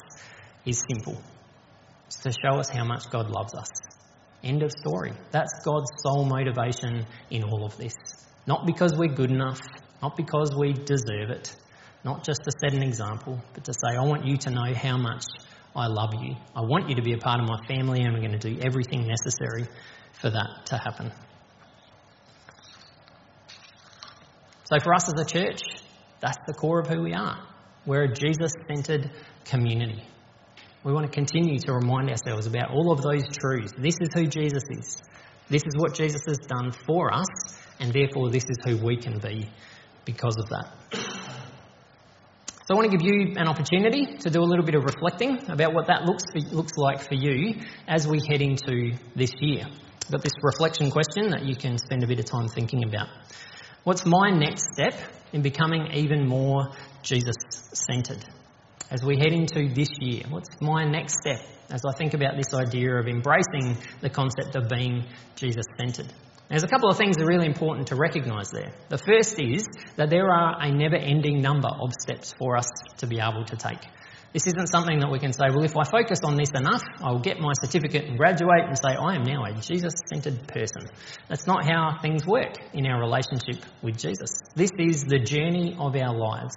is 0.65 0.83
simple 0.89 1.21
it's 2.07 2.21
to 2.23 2.33
show 2.33 2.59
us 2.59 2.69
how 2.69 2.85
much 2.85 3.11
God 3.11 3.31
loves 3.31 3.55
us. 3.55 3.69
End 4.43 4.63
of 4.63 4.71
story. 4.71 5.13
That's 5.31 5.53
God's 5.65 5.91
sole 6.03 6.25
motivation 6.25 7.07
in 7.31 7.45
all 7.45 7.65
of 7.65 7.77
this. 7.79 7.95
Not 8.47 8.67
because 8.67 8.95
we're 8.95 9.15
good 9.15 9.31
enough, 9.31 9.61
not 10.03 10.17
because 10.17 10.55
we 10.55 10.75
deserve 10.75 11.31
it, 11.31 11.55
not 12.05 12.25
just 12.25 12.43
to 12.45 12.53
set 12.61 12.75
an 12.75 12.83
example, 12.83 13.41
but 13.55 13.65
to 13.65 13.73
say, 13.73 13.97
I 13.97 14.05
want 14.05 14.27
you 14.27 14.37
to 14.37 14.51
know 14.51 14.75
how 14.75 14.99
much 14.99 15.25
I 15.75 15.87
love 15.87 16.11
you. 16.21 16.37
I 16.55 16.61
want 16.61 16.91
you 16.91 16.97
to 16.97 17.03
be 17.03 17.15
a 17.15 17.19
part 17.19 17.41
of 17.41 17.49
my 17.49 17.59
family, 17.67 18.03
and 18.03 18.13
we're 18.13 18.21
going 18.21 18.39
to 18.39 18.51
do 18.51 18.61
everything 18.61 19.07
necessary 19.07 19.67
for 20.13 20.29
that 20.29 20.67
to 20.67 20.77
happen. 20.77 21.11
So, 24.65 24.79
for 24.81 24.95
us 24.95 25.13
as 25.13 25.21
a 25.21 25.27
church, 25.27 25.61
that's 26.21 26.39
the 26.47 26.55
core 26.55 26.81
of 26.81 26.87
who 26.87 27.03
we 27.03 27.13
are. 27.13 27.39
We're 27.85 28.05
a 28.05 28.15
Jesus 28.15 28.55
centered 28.67 29.11
community. 29.45 30.03
We 30.83 30.93
want 30.95 31.05
to 31.05 31.13
continue 31.13 31.59
to 31.59 31.73
remind 31.75 32.09
ourselves 32.09 32.47
about 32.47 32.71
all 32.71 32.91
of 32.91 33.03
those 33.03 33.25
truths. 33.29 33.73
This 33.77 33.97
is 34.01 34.09
who 34.15 34.27
Jesus 34.27 34.63
is. 34.71 35.03
This 35.51 35.63
is 35.67 35.75
what 35.77 35.93
Jesus 35.95 36.23
has 36.27 36.39
done 36.39 36.73
for 36.73 37.13
us, 37.13 37.27
and 37.79 37.93
therefore, 37.93 38.31
this 38.31 38.45
is 38.45 38.57
who 38.65 38.79
we 38.79 38.97
can 38.97 39.19
be 39.19 39.51
because 40.07 40.37
of 40.39 40.49
that. 40.49 40.73
So, 42.67 42.71
I 42.71 42.75
want 42.75 42.91
to 42.91 42.97
give 42.97 43.07
you 43.07 43.35
an 43.37 43.47
opportunity 43.47 44.17
to 44.17 44.31
do 44.31 44.41
a 44.41 44.49
little 44.49 44.65
bit 44.65 44.77
of 44.77 44.85
reflecting 44.85 45.51
about 45.51 45.75
what 45.75 45.89
that 45.89 46.05
looks, 46.07 46.25
looks 46.51 46.79
like 46.79 47.03
for 47.03 47.17
you 47.17 47.61
as 47.87 48.09
we 48.09 48.19
head 48.27 48.41
into 48.41 48.97
this 49.15 49.35
year. 49.41 49.65
I've 49.67 50.11
got 50.11 50.23
this 50.23 50.33
reflection 50.43 50.91
question 50.91 51.29
that 51.31 51.45
you 51.45 51.55
can 51.55 51.77
spend 51.77 52.03
a 52.03 52.07
bit 52.07 52.19
of 52.19 52.25
time 52.25 52.49
thinking 52.49 52.85
about. 52.85 53.09
What's 53.85 54.07
my 54.07 54.31
next 54.31 54.73
step 54.73 54.95
in 55.35 55.43
becoming 55.43 55.89
even 55.93 56.27
more 56.27 56.71
Jesus 57.03 57.37
centered? 57.75 58.25
As 58.91 59.05
we 59.05 59.19
head 59.19 59.33
into 59.33 59.69
this 59.75 59.91
year, 60.01 60.23
what's 60.31 60.49
my 60.63 60.85
next 60.85 61.21
step 61.21 61.47
as 61.71 61.83
I 61.87 61.93
think 61.99 62.15
about 62.15 62.35
this 62.35 62.55
idea 62.55 62.95
of 62.95 63.07
embracing 63.07 63.77
the 64.01 64.09
concept 64.09 64.57
of 64.57 64.71
being 64.71 65.05
Jesus 65.37 65.67
centered? 65.79 66.11
There's 66.49 66.63
a 66.63 66.69
couple 66.69 66.89
of 66.89 66.97
things 66.97 67.17
that 67.17 67.25
are 67.25 67.29
really 67.29 67.45
important 67.45 67.89
to 67.89 67.97
recognise 67.97 68.51
there. 68.51 68.73
The 68.89 68.97
first 68.97 69.39
is 69.39 69.69
that 69.97 70.09
there 70.09 70.31
are 70.31 70.63
a 70.63 70.73
never 70.73 70.97
ending 70.97 71.43
number 71.43 71.69
of 71.69 71.93
steps 72.01 72.33
for 72.39 72.57
us 72.57 72.69
to 72.99 73.07
be 73.07 73.21
able 73.21 73.45
to 73.45 73.57
take. 73.57 73.85
This 74.35 74.49
isn't 74.49 74.67
something 74.67 74.99
that 74.99 75.13
we 75.13 75.21
can 75.21 75.33
say, 75.33 75.45
well, 75.49 75.63
if 75.63 75.77
I 75.77 75.85
focus 75.85 76.19
on 76.25 76.37
this 76.37 76.51
enough, 76.57 76.83
I'll 76.99 77.21
get 77.21 77.39
my 77.39 77.53
certificate 77.63 78.07
and 78.07 78.19
graduate 78.19 78.65
and 78.67 78.77
say, 78.77 78.97
I 78.99 79.15
am 79.15 79.23
now 79.23 79.45
a 79.45 79.53
Jesus 79.61 79.95
centered 80.13 80.49
person. 80.49 80.91
That's 81.29 81.47
not 81.47 81.65
how 81.65 81.99
things 82.03 82.27
work 82.27 82.57
in 82.73 82.85
our 82.85 82.99
relationship 82.99 83.65
with 83.81 83.97
Jesus. 83.97 84.41
This 84.57 84.73
is 84.77 85.05
the 85.05 85.21
journey 85.21 85.77
of 85.79 85.95
our 85.95 86.19
lives. 86.19 86.57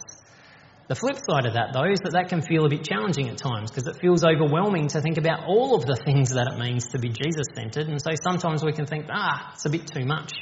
The 0.88 0.96
flip 0.96 1.18
side 1.18 1.46
of 1.46 1.54
that, 1.54 1.70
though, 1.72 1.86
is 1.86 2.00
that 2.00 2.14
that 2.14 2.30
can 2.30 2.42
feel 2.42 2.66
a 2.66 2.70
bit 2.70 2.84
challenging 2.84 3.30
at 3.30 3.38
times 3.38 3.70
because 3.70 3.86
it 3.86 4.02
feels 4.02 4.24
overwhelming 4.26 4.88
to 4.90 5.02
think 5.02 5.20
about 5.20 5.46
all 5.46 5.76
of 5.76 5.86
the 5.86 6.02
things 6.06 6.30
that 6.30 6.50
it 6.52 6.58
means 6.58 6.88
to 6.94 6.98
be 6.98 7.10
Jesus 7.10 7.46
centered. 7.54 7.90
And 7.90 8.02
so 8.02 8.10
sometimes 8.24 8.66
we 8.66 8.74
can 8.74 8.88
think, 8.88 9.06
ah, 9.14 9.52
it's 9.54 9.66
a 9.66 9.70
bit 9.70 9.86
too 9.86 10.06
much. 10.06 10.34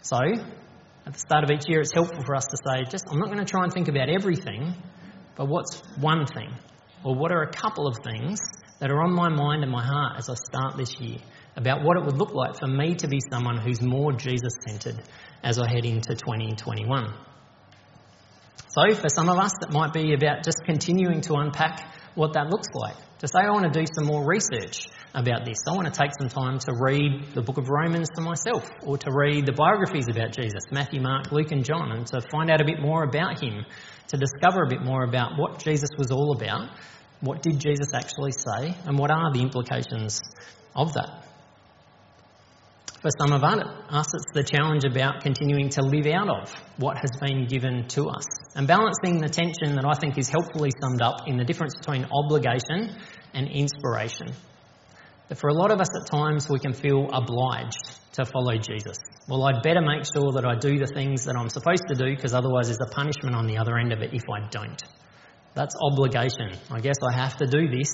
So, 0.00 0.16
at 0.16 1.12
the 1.12 1.18
start 1.18 1.44
of 1.44 1.50
each 1.50 1.68
year, 1.68 1.82
it's 1.82 1.92
helpful 1.92 2.22
for 2.24 2.34
us 2.34 2.46
to 2.46 2.56
say, 2.56 2.88
just, 2.88 3.04
I'm 3.10 3.18
not 3.18 3.26
going 3.26 3.44
to 3.44 3.44
try 3.44 3.64
and 3.64 3.72
think 3.72 3.88
about 3.88 4.08
everything. 4.08 4.74
But 5.36 5.48
what's 5.48 5.80
one 5.98 6.26
thing? 6.26 6.52
Or 7.04 7.14
what 7.14 7.30
are 7.30 7.42
a 7.42 7.52
couple 7.52 7.86
of 7.86 7.98
things 8.02 8.38
that 8.80 8.90
are 8.90 9.02
on 9.02 9.12
my 9.12 9.28
mind 9.28 9.62
and 9.62 9.70
my 9.70 9.84
heart 9.84 10.18
as 10.18 10.28
I 10.28 10.34
start 10.34 10.76
this 10.76 10.98
year 11.00 11.18
about 11.56 11.82
what 11.82 11.96
it 11.96 12.04
would 12.04 12.18
look 12.18 12.34
like 12.34 12.58
for 12.58 12.66
me 12.66 12.94
to 12.96 13.08
be 13.08 13.18
someone 13.30 13.58
who's 13.58 13.80
more 13.80 14.12
Jesus 14.12 14.52
centered 14.66 15.02
as 15.42 15.58
I 15.58 15.68
head 15.68 15.84
into 15.84 16.14
2021? 16.14 17.12
So, 18.68 18.94
for 18.94 19.08
some 19.08 19.28
of 19.28 19.38
us, 19.38 19.52
that 19.60 19.72
might 19.72 19.92
be 19.94 20.12
about 20.12 20.44
just 20.44 20.62
continuing 20.64 21.22
to 21.22 21.34
unpack 21.34 21.94
what 22.16 22.32
that 22.32 22.48
looks 22.50 22.68
like. 22.74 22.96
To 23.20 23.28
say, 23.28 23.40
I 23.46 23.50
want 23.50 23.72
to 23.72 23.80
do 23.80 23.86
some 23.94 24.06
more 24.06 24.26
research 24.26 24.88
about 25.14 25.44
this. 25.44 25.58
I 25.68 25.74
want 25.74 25.86
to 25.86 25.92
take 25.92 26.10
some 26.18 26.28
time 26.28 26.58
to 26.60 26.72
read 26.78 27.34
the 27.34 27.42
book 27.42 27.58
of 27.58 27.68
Romans 27.68 28.08
for 28.14 28.22
myself, 28.22 28.68
or 28.82 28.98
to 28.98 29.10
read 29.12 29.46
the 29.46 29.52
biographies 29.52 30.08
about 30.08 30.32
Jesus 30.32 30.64
Matthew, 30.72 31.00
Mark, 31.00 31.30
Luke, 31.30 31.52
and 31.52 31.64
John, 31.64 31.92
and 31.92 32.06
to 32.08 32.20
find 32.30 32.50
out 32.50 32.60
a 32.60 32.64
bit 32.64 32.80
more 32.80 33.04
about 33.04 33.42
him, 33.42 33.64
to 34.08 34.16
discover 34.16 34.64
a 34.64 34.68
bit 34.68 34.82
more 34.82 35.04
about 35.04 35.38
what 35.38 35.58
Jesus 35.58 35.90
was 35.96 36.10
all 36.10 36.34
about, 36.34 36.70
what 37.20 37.42
did 37.42 37.60
Jesus 37.60 37.94
actually 37.94 38.32
say, 38.32 38.74
and 38.84 38.98
what 38.98 39.10
are 39.10 39.32
the 39.32 39.40
implications 39.40 40.20
of 40.74 40.94
that. 40.94 41.25
For 43.00 43.10
some 43.20 43.32
of 43.32 43.44
us, 43.44 44.14
it's 44.14 44.32
the 44.32 44.42
challenge 44.42 44.84
about 44.84 45.20
continuing 45.20 45.68
to 45.70 45.82
live 45.82 46.06
out 46.06 46.28
of 46.28 46.52
what 46.78 46.96
has 46.96 47.10
been 47.20 47.46
given 47.46 47.86
to 47.88 48.08
us 48.08 48.26
and 48.54 48.66
balancing 48.66 49.20
the 49.20 49.28
tension 49.28 49.76
that 49.76 49.84
I 49.84 49.94
think 49.94 50.16
is 50.16 50.30
helpfully 50.30 50.70
summed 50.80 51.02
up 51.02 51.28
in 51.28 51.36
the 51.36 51.44
difference 51.44 51.74
between 51.76 52.06
obligation 52.10 52.96
and 53.34 53.48
inspiration. 53.48 54.28
That 55.28 55.36
for 55.36 55.48
a 55.48 55.54
lot 55.54 55.70
of 55.70 55.80
us 55.80 55.88
at 55.94 56.10
times 56.10 56.48
we 56.48 56.58
can 56.58 56.72
feel 56.72 57.10
obliged 57.12 57.84
to 58.14 58.24
follow 58.24 58.56
Jesus. 58.56 58.96
Well, 59.28 59.44
I'd 59.44 59.62
better 59.62 59.82
make 59.82 60.04
sure 60.06 60.32
that 60.32 60.46
I 60.46 60.56
do 60.56 60.78
the 60.78 60.86
things 60.86 61.24
that 61.26 61.36
I'm 61.36 61.50
supposed 61.50 61.84
to 61.88 61.94
do 61.94 62.16
because 62.16 62.32
otherwise 62.32 62.68
there's 62.68 62.80
a 62.80 62.94
punishment 62.94 63.36
on 63.36 63.46
the 63.46 63.58
other 63.58 63.76
end 63.76 63.92
of 63.92 64.00
it 64.00 64.14
if 64.14 64.22
I 64.32 64.48
don't. 64.48 64.82
That's 65.54 65.74
obligation. 65.82 66.56
I 66.70 66.80
guess 66.80 66.96
I 67.02 67.14
have 67.14 67.36
to 67.38 67.46
do 67.46 67.68
this. 67.68 67.92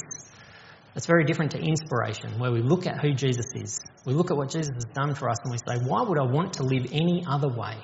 It's 0.95 1.07
very 1.07 1.25
different 1.25 1.53
to 1.53 1.59
inspiration, 1.59 2.39
where 2.39 2.53
we 2.53 2.61
look 2.61 2.87
at 2.87 3.01
who 3.01 3.15
Jesus 3.15 3.47
is. 3.55 3.81
We 4.05 4.13
look 4.13 4.31
at 4.31 4.37
what 4.37 4.51
Jesus 4.51 4.71
has 4.75 4.85
done 4.95 5.15
for 5.15 5.31
us 5.31 5.39
and 5.45 5.53
we 5.53 5.59
say, 5.59 5.83
why 5.87 6.03
would 6.03 6.19
I 6.19 6.25
want 6.25 6.55
to 6.55 6.65
live 6.65 6.87
any 6.93 7.25
other 7.27 7.49
way? 7.49 7.79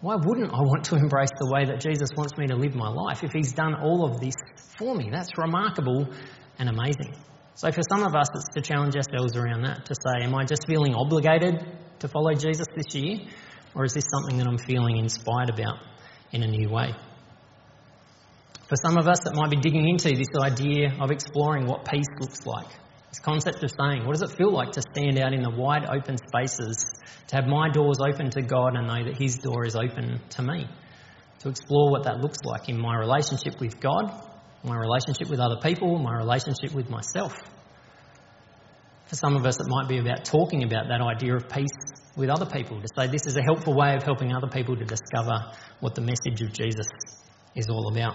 Why 0.00 0.16
wouldn't 0.16 0.52
I 0.52 0.60
want 0.60 0.84
to 0.86 0.96
embrace 1.02 1.30
the 1.38 1.50
way 1.52 1.64
that 1.64 1.80
Jesus 1.80 2.10
wants 2.16 2.36
me 2.36 2.46
to 2.46 2.54
live 2.54 2.74
my 2.74 2.88
life 2.88 3.24
if 3.24 3.32
he's 3.32 3.52
done 3.52 3.74
all 3.74 4.04
of 4.04 4.20
this 4.20 4.34
for 4.78 4.94
me? 4.94 5.10
That's 5.10 5.30
remarkable 5.36 6.06
and 6.58 6.68
amazing. 6.68 7.14
So 7.54 7.70
for 7.70 7.82
some 7.90 8.02
of 8.02 8.14
us, 8.14 8.28
it's 8.34 8.48
to 8.54 8.60
challenge 8.62 8.96
ourselves 8.96 9.36
around 9.36 9.62
that, 9.62 9.84
to 9.86 9.94
say, 9.94 10.24
am 10.24 10.34
I 10.34 10.44
just 10.44 10.66
feeling 10.66 10.94
obligated 10.94 11.64
to 11.98 12.08
follow 12.08 12.34
Jesus 12.34 12.66
this 12.74 12.94
year? 12.94 13.18
Or 13.74 13.84
is 13.84 13.94
this 13.94 14.04
something 14.12 14.38
that 14.38 14.46
I'm 14.46 14.58
feeling 14.58 14.96
inspired 14.98 15.50
about 15.50 15.78
in 16.30 16.42
a 16.42 16.46
new 16.46 16.68
way? 16.68 16.94
For 18.72 18.76
some 18.76 18.96
of 18.96 19.06
us, 19.06 19.26
it 19.26 19.34
might 19.34 19.50
be 19.50 19.58
digging 19.58 19.86
into 19.86 20.08
this 20.16 20.32
idea 20.40 20.96
of 20.98 21.10
exploring 21.10 21.66
what 21.66 21.84
peace 21.84 22.08
looks 22.18 22.46
like. 22.46 22.68
This 23.10 23.18
concept 23.18 23.62
of 23.62 23.70
saying, 23.70 24.06
what 24.06 24.18
does 24.18 24.22
it 24.22 24.34
feel 24.34 24.50
like 24.50 24.72
to 24.72 24.80
stand 24.80 25.18
out 25.18 25.34
in 25.34 25.42
the 25.42 25.50
wide 25.50 25.84
open 25.84 26.16
spaces, 26.16 26.82
to 27.26 27.36
have 27.36 27.46
my 27.46 27.68
doors 27.68 27.98
open 28.00 28.30
to 28.30 28.40
God 28.40 28.74
and 28.74 28.86
know 28.86 29.04
that 29.04 29.18
His 29.18 29.36
door 29.36 29.66
is 29.66 29.76
open 29.76 30.22
to 30.30 30.42
me? 30.42 30.66
To 31.40 31.50
explore 31.50 31.90
what 31.90 32.04
that 32.04 32.22
looks 32.22 32.38
like 32.44 32.70
in 32.70 32.80
my 32.80 32.96
relationship 32.96 33.60
with 33.60 33.78
God, 33.78 34.10
my 34.64 34.78
relationship 34.78 35.28
with 35.28 35.38
other 35.38 35.60
people, 35.62 35.98
my 35.98 36.16
relationship 36.16 36.72
with 36.72 36.88
myself. 36.88 37.36
For 39.04 39.16
some 39.16 39.36
of 39.36 39.44
us, 39.44 39.60
it 39.60 39.66
might 39.68 39.86
be 39.86 39.98
about 39.98 40.24
talking 40.24 40.64
about 40.64 40.88
that 40.88 41.02
idea 41.02 41.36
of 41.36 41.46
peace 41.46 41.76
with 42.16 42.30
other 42.30 42.46
people, 42.46 42.80
to 42.80 42.88
say 42.96 43.06
this 43.06 43.26
is 43.26 43.36
a 43.36 43.42
helpful 43.42 43.74
way 43.74 43.96
of 43.96 44.02
helping 44.02 44.32
other 44.32 44.48
people 44.48 44.78
to 44.78 44.84
discover 44.86 45.52
what 45.80 45.94
the 45.94 46.00
message 46.00 46.40
of 46.40 46.54
Jesus 46.54 46.86
is 47.54 47.68
all 47.68 47.92
about. 47.92 48.14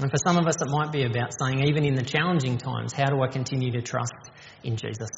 And 0.00 0.10
for 0.10 0.16
some 0.24 0.36
of 0.36 0.46
us, 0.46 0.54
it 0.60 0.68
might 0.70 0.92
be 0.92 1.02
about 1.02 1.32
saying, 1.40 1.64
even 1.66 1.84
in 1.84 1.94
the 1.94 2.04
challenging 2.04 2.56
times, 2.56 2.92
how 2.92 3.06
do 3.06 3.20
I 3.22 3.28
continue 3.28 3.72
to 3.72 3.82
trust 3.82 4.30
in 4.62 4.76
Jesus? 4.76 5.08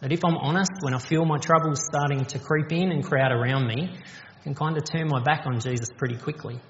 That 0.00 0.12
if 0.12 0.24
I'm 0.24 0.36
honest, 0.36 0.70
when 0.80 0.94
I 0.94 0.98
feel 0.98 1.24
my 1.24 1.38
troubles 1.38 1.80
starting 1.84 2.24
to 2.24 2.38
creep 2.38 2.70
in 2.70 2.92
and 2.92 3.04
crowd 3.04 3.32
around 3.32 3.66
me, 3.66 3.90
I 3.90 4.42
can 4.44 4.54
kind 4.54 4.76
of 4.76 4.84
turn 4.84 5.08
my 5.08 5.20
back 5.22 5.44
on 5.46 5.58
Jesus 5.58 5.88
pretty 5.96 6.16
quickly. 6.16 6.60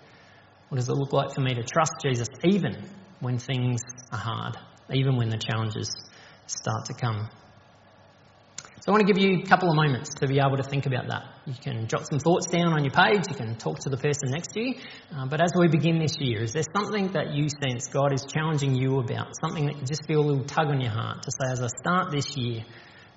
What 0.70 0.76
does 0.76 0.88
it 0.88 0.94
look 0.94 1.12
like 1.12 1.34
for 1.34 1.42
me 1.42 1.54
to 1.54 1.62
trust 1.62 1.92
Jesus 2.02 2.28
even 2.42 2.88
when 3.20 3.38
things 3.38 3.82
are 4.12 4.18
hard, 4.18 4.56
even 4.90 5.16
when 5.16 5.28
the 5.28 5.38
challenges 5.38 5.90
start 6.46 6.86
to 6.86 6.94
come? 6.94 7.28
So 8.80 8.88
I 8.88 8.90
want 8.92 9.06
to 9.06 9.12
give 9.12 9.22
you 9.22 9.40
a 9.42 9.46
couple 9.46 9.68
of 9.68 9.76
moments 9.76 10.14
to 10.20 10.26
be 10.26 10.38
able 10.38 10.56
to 10.56 10.62
think 10.62 10.86
about 10.86 11.08
that. 11.08 11.24
You 11.48 11.54
can 11.62 11.88
jot 11.88 12.06
some 12.10 12.18
thoughts 12.18 12.46
down 12.46 12.74
on 12.74 12.84
your 12.84 12.92
page, 12.92 13.24
you 13.30 13.34
can 13.34 13.56
talk 13.56 13.78
to 13.80 13.88
the 13.88 13.96
person 13.96 14.30
next 14.30 14.52
to 14.52 14.60
you. 14.60 14.74
Uh, 15.16 15.24
but 15.24 15.40
as 15.40 15.50
we 15.58 15.66
begin 15.66 15.98
this 15.98 16.18
year, 16.20 16.42
is 16.42 16.52
there 16.52 16.64
something 16.76 17.12
that 17.12 17.32
you 17.32 17.48
sense 17.48 17.88
God 17.88 18.12
is 18.12 18.26
challenging 18.26 18.74
you 18.74 18.98
about? 18.98 19.28
Something 19.40 19.64
that 19.64 19.76
you 19.76 19.86
just 19.86 20.06
feel 20.06 20.20
a 20.20 20.26
little 20.28 20.44
tug 20.44 20.66
on 20.66 20.78
your 20.78 20.90
heart 20.90 21.22
to 21.22 21.30
say, 21.30 21.50
as 21.50 21.62
I 21.62 21.68
start 21.68 22.10
this 22.10 22.36
year, 22.36 22.64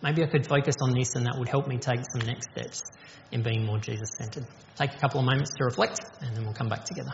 maybe 0.02 0.24
I 0.24 0.28
could 0.28 0.48
focus 0.48 0.76
on 0.82 0.94
this 0.98 1.16
and 1.16 1.26
that 1.26 1.36
would 1.38 1.50
help 1.50 1.68
me 1.68 1.78
take 1.78 2.00
some 2.16 2.26
next 2.26 2.48
steps 2.54 2.84
in 3.34 3.44
being 3.44 3.66
more 3.66 3.80
Jesus 3.80 4.10
centered. 4.18 4.46
Take 4.78 4.94
a 4.94 4.98
couple 4.98 5.20
of 5.20 5.26
moments 5.26 5.52
to 5.58 5.66
reflect 5.66 6.00
and 6.22 6.34
then 6.34 6.46
we'll 6.46 6.54
come 6.54 6.70
back 6.70 6.86
together. 6.86 7.12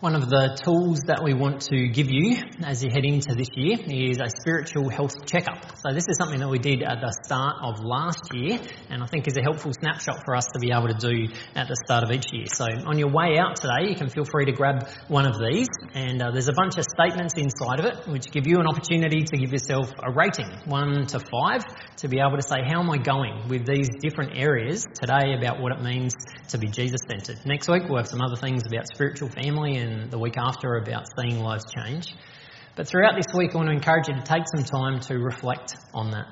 One 0.00 0.16
of 0.16 0.30
the 0.30 0.56
tools 0.56 1.00
that 1.12 1.20
we 1.22 1.34
want 1.34 1.60
to 1.68 1.86
give 1.92 2.08
you 2.08 2.40
as 2.64 2.82
you 2.82 2.88
head 2.88 3.04
into 3.04 3.36
this 3.36 3.52
year 3.52 3.76
is 3.84 4.16
a 4.16 4.32
spiritual 4.32 4.88
health 4.88 5.26
checkup. 5.26 5.76
So 5.76 5.92
this 5.92 6.08
is 6.08 6.16
something 6.16 6.40
that 6.40 6.48
we 6.48 6.56
did 6.56 6.82
at 6.82 7.04
the 7.04 7.12
start 7.20 7.60
of 7.60 7.84
last 7.84 8.32
year 8.32 8.56
and 8.88 9.04
I 9.04 9.06
think 9.12 9.28
is 9.28 9.36
a 9.36 9.42
helpful 9.42 9.76
snapshot 9.76 10.24
for 10.24 10.34
us 10.34 10.46
to 10.56 10.58
be 10.58 10.72
able 10.72 10.88
to 10.88 10.96
do 10.96 11.28
at 11.54 11.68
the 11.68 11.76
start 11.84 12.02
of 12.02 12.16
each 12.16 12.32
year. 12.32 12.48
So 12.48 12.64
on 12.88 12.96
your 12.96 13.12
way 13.12 13.36
out 13.36 13.60
today, 13.60 13.92
you 13.92 13.94
can 13.94 14.08
feel 14.08 14.24
free 14.24 14.46
to 14.46 14.52
grab 14.52 14.88
one 15.08 15.28
of 15.28 15.36
these 15.36 15.68
and 15.92 16.22
uh, 16.22 16.30
there's 16.30 16.48
a 16.48 16.56
bunch 16.56 16.80
of 16.80 16.88
statements 16.88 17.36
inside 17.36 17.80
of 17.80 17.84
it 17.84 18.08
which 18.08 18.32
give 18.32 18.46
you 18.46 18.56
an 18.56 18.66
opportunity 18.66 19.20
to 19.20 19.36
give 19.36 19.52
yourself 19.52 19.92
a 20.00 20.10
rating, 20.10 20.48
one 20.64 21.04
to 21.12 21.20
five, 21.20 21.60
to 22.00 22.08
be 22.08 22.24
able 22.24 22.40
to 22.40 22.48
say, 22.48 22.64
how 22.64 22.80
am 22.80 22.88
I 22.88 22.96
going 22.96 23.52
with 23.52 23.68
these 23.68 23.92
different 24.00 24.32
areas 24.32 24.86
today 24.96 25.36
about 25.36 25.60
what 25.60 25.76
it 25.76 25.82
means 25.84 26.16
to 26.50 26.58
be 26.58 26.68
Jesus 26.68 27.00
centered. 27.08 27.44
Next 27.46 27.68
week 27.68 27.84
we'll 27.88 27.98
have 27.98 28.08
some 28.08 28.20
other 28.20 28.36
things 28.36 28.66
about 28.66 28.88
spiritual 28.88 29.28
family 29.28 29.76
and 29.76 29.89
and 29.90 30.10
the 30.10 30.18
week 30.18 30.36
after 30.38 30.76
about 30.76 31.06
seeing 31.18 31.40
lives 31.40 31.64
change. 31.72 32.14
But 32.76 32.86
throughout 32.86 33.14
this 33.16 33.34
week, 33.36 33.50
I 33.54 33.58
want 33.58 33.68
to 33.68 33.74
encourage 33.74 34.08
you 34.08 34.14
to 34.14 34.22
take 34.22 34.44
some 34.54 34.64
time 34.64 35.00
to 35.00 35.18
reflect 35.18 35.76
on 35.92 36.12
that 36.12 36.26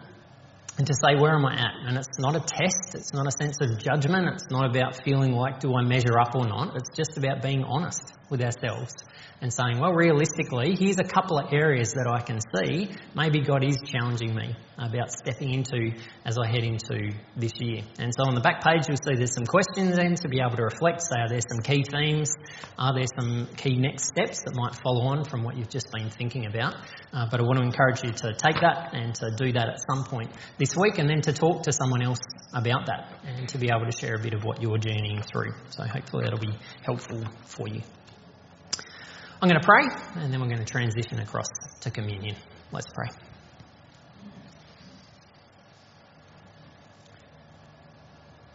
and 0.79 0.87
to 0.87 0.95
say, 0.95 1.17
where 1.21 1.35
am 1.35 1.45
I 1.45 1.55
at? 1.55 1.75
And 1.87 1.97
it's 1.97 2.19
not 2.19 2.37
a 2.37 2.41
test, 2.41 2.95
it's 2.95 3.13
not 3.13 3.27
a 3.27 3.33
sense 3.33 3.61
of 3.61 3.79
judgment, 3.79 4.29
it's 4.29 4.49
not 4.51 4.71
about 4.71 5.03
feeling 5.05 5.33
like, 5.33 5.61
do 5.61 5.75
I 5.75 5.83
measure 5.83 6.19
up 6.19 6.35
or 6.35 6.47
not? 6.47 6.77
It's 6.77 6.97
just 6.97 7.19
about 7.19 7.43
being 7.43 7.65
honest 7.65 8.15
with 8.31 8.43
ourselves 8.43 8.95
and 9.41 9.53
saying, 9.53 9.79
well, 9.79 9.93
realistically, 9.93 10.75
here's 10.75 10.99
a 10.99 11.05
couple 11.05 11.39
of 11.39 11.53
areas 11.53 11.93
that 11.93 12.07
I 12.09 12.21
can 12.21 12.39
see 12.57 12.91
maybe 13.15 13.41
God 13.41 13.65
is 13.65 13.79
challenging 13.85 14.35
me 14.35 14.57
about 14.77 15.11
stepping 15.11 15.53
into 15.55 15.93
as 16.25 16.39
I 16.39 16.47
head 16.47 16.65
into 16.65 17.13
this 17.37 17.53
year. 17.61 17.83
And 17.99 18.13
so 18.17 18.25
on 18.27 18.35
the 18.35 18.41
back 18.41 18.63
page, 18.63 18.89
you'll 18.89 18.97
see 18.97 19.15
there's 19.15 19.35
some 19.35 19.47
questions 19.47 19.97
then 19.97 20.15
to 20.17 20.29
be 20.29 20.41
able 20.41 20.57
to 20.57 20.65
reflect. 20.65 21.03
Say, 21.03 21.21
are 21.21 21.29
there 21.29 21.41
some 21.41 21.61
key 21.63 21.85
themes? 21.91 22.33
Are 22.79 22.95
there 22.95 23.07
some 23.19 23.49
key 23.57 23.77
next 23.77 24.09
steps 24.09 24.43
that 24.45 24.55
might 24.55 24.75
follow 24.83 25.07
on 25.07 25.25
from 25.25 25.43
what 25.43 25.57
you've 25.57 25.71
just 25.71 25.91
been 25.93 26.11
thinking 26.11 26.47
about? 26.47 26.75
Uh, 27.13 27.27
but 27.31 27.41
I 27.41 27.43
want 27.45 27.59
to 27.59 27.65
encourage 27.65 28.03
you 28.03 28.11
to 28.11 28.35
take 28.35 28.61
that 28.61 28.91
and 28.93 29.15
to 29.17 29.31
do 29.37 29.53
that 29.53 29.69
at 29.69 29.79
some 29.91 30.05
point 30.05 30.31
this 30.59 30.77
week 30.77 30.99
and 30.99 31.09
then 31.09 31.21
to 31.23 31.33
talk 31.33 31.63
to 31.65 31.73
someone 31.73 32.03
else 32.03 32.21
about 32.55 32.87
that 32.87 33.19
and 33.25 33.49
to 33.49 33.59
be 33.59 33.69
able 33.71 33.87
to 33.91 33.97
share 33.97 34.15
a 34.15 34.23
bit 34.23 34.35
of 34.35 34.45
what 34.45 34.63
you're 34.63 34.79
journeying 34.79 35.23
through. 35.23 35.53
So 35.71 35.85
hopefully 35.85 36.25
that'll 36.25 36.39
be 36.39 36.57
helpful 36.83 37.25
for 37.47 37.69
you. 37.69 37.83
I'm 39.41 39.49
going 39.49 39.61
to 39.61 39.65
pray 39.65 39.85
and 40.17 40.33
then 40.33 40.41
we're 40.41 40.49
going 40.49 40.59
to 40.59 40.65
transition 40.65 41.21
across 41.21 41.47
to 41.83 41.93
communion. 41.93 42.35
Let's 42.73 42.89
pray. 42.93 43.07